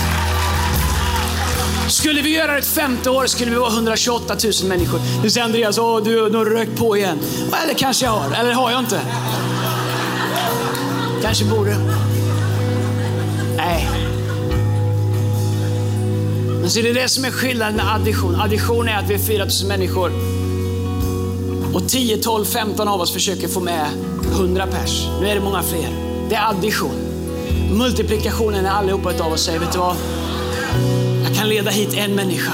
Skulle 2.00 2.22
vi 2.22 2.30
göra 2.30 2.52
det 2.52 2.58
ett 2.58 2.66
femte 2.66 3.10
år 3.10 3.26
skulle 3.26 3.50
vi 3.50 3.56
vara 3.56 3.72
128 3.72 4.36
000 4.62 4.68
människor. 4.68 5.00
Nu 5.22 5.30
säger 5.30 5.44
Andreas, 5.44 5.78
Åh, 5.78 6.02
du, 6.02 6.30
nu 6.30 6.38
har 6.38 6.44
du 6.44 6.50
rökt 6.50 6.78
på 6.78 6.96
igen. 6.96 7.18
Eller 7.64 7.74
kanske 7.74 8.04
jag 8.04 8.12
har, 8.12 8.34
eller 8.40 8.52
har 8.52 8.70
jag 8.70 8.80
inte? 8.80 9.00
Kanske 11.22 11.44
borde. 11.44 11.76
Nej. 13.56 13.88
Men 16.46 16.62
Alltså 16.62 16.82
det 16.82 16.90
är 16.90 16.94
det 16.94 17.08
som 17.08 17.24
är 17.24 17.30
skillnaden 17.30 17.76
med 17.76 17.94
addition. 17.94 18.40
Addition 18.40 18.88
är 18.88 18.98
att 18.98 19.10
vi 19.10 19.14
är 19.14 19.18
4000 19.18 19.68
människor. 19.68 20.12
Och 21.74 21.88
10, 21.88 22.16
12, 22.16 22.44
15 22.44 22.88
av 22.88 23.00
oss 23.00 23.12
försöker 23.12 23.48
få 23.48 23.60
med 23.60 23.86
100 24.32 24.66
pers. 24.66 25.06
Nu 25.20 25.28
är 25.28 25.34
det 25.34 25.40
många 25.40 25.62
fler. 25.62 25.88
Det 26.28 26.34
är 26.34 26.48
addition. 26.48 26.94
Multiplikationen 27.72 28.66
är 28.66 28.70
allihopa 28.70 29.12
av 29.24 29.32
oss 29.32 29.44
säger, 29.44 29.58
vet 29.58 29.72
du 29.72 29.78
vad? 29.78 29.96
Jag 31.40 31.48
kan 31.48 31.56
leda 31.56 31.70
hit 31.70 31.94
en 31.94 32.14
människa. 32.14 32.52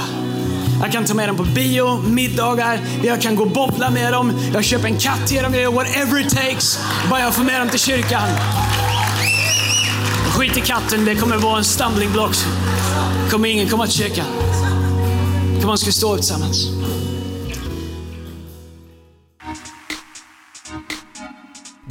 Jag 0.83 0.93
kan 0.93 1.05
ta 1.05 1.15
med 1.15 1.29
dem 1.29 1.37
på 1.37 1.43
bio, 1.43 2.03
middagar, 2.03 2.81
jag 3.05 3.23
kan 3.23 3.37
gå 3.37 3.43
och 3.43 3.51
bobbla 3.51 3.91
med 3.91 4.13
dem, 4.13 4.33
jag 4.55 4.65
köper 4.65 4.87
en 4.87 4.99
katt 4.99 5.27
till 5.27 5.43
dem, 5.43 5.55
jag 5.55 5.63
gör 5.63 5.73
whatever 5.73 6.21
it 6.21 6.31
takes. 6.31 6.79
Bara 7.11 7.21
jag 7.21 7.35
får 7.35 7.45
med 7.45 7.61
dem 7.61 7.69
till 7.69 7.79
kyrkan. 7.79 8.29
Skit 10.31 10.57
i 10.57 10.61
katten, 10.61 11.05
det 11.05 11.15
kommer 11.15 11.37
vara 11.37 11.59
en 11.59 11.65
stumbling 11.65 12.13
block. 12.13 12.35
kommer 13.31 13.49
ingen 13.49 13.69
komma 13.69 13.87
till 13.87 13.95
kyrkan. 13.95 14.27
Kom 15.61 15.71
on, 15.71 15.79
ska 15.79 15.87
vi 15.87 15.93
stå 15.93 16.13
upp 16.13 16.19
tillsammans? 16.19 16.67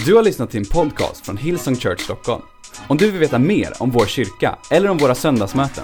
Du 0.05 0.15
har 0.15 0.23
lyssnat 0.23 0.51
till 0.51 0.59
en 0.59 0.65
podcast 0.65 1.25
från 1.25 1.37
Hillsong 1.37 1.75
Church 1.75 2.01
Stockholm. 2.01 2.41
Om 2.87 2.97
du 2.97 3.11
vill 3.11 3.19
veta 3.19 3.39
mer 3.39 3.73
om 3.79 3.91
vår 3.91 4.05
kyrka 4.05 4.57
eller 4.71 4.89
om 4.89 4.97
våra 4.97 5.15
söndagsmöten, 5.15 5.83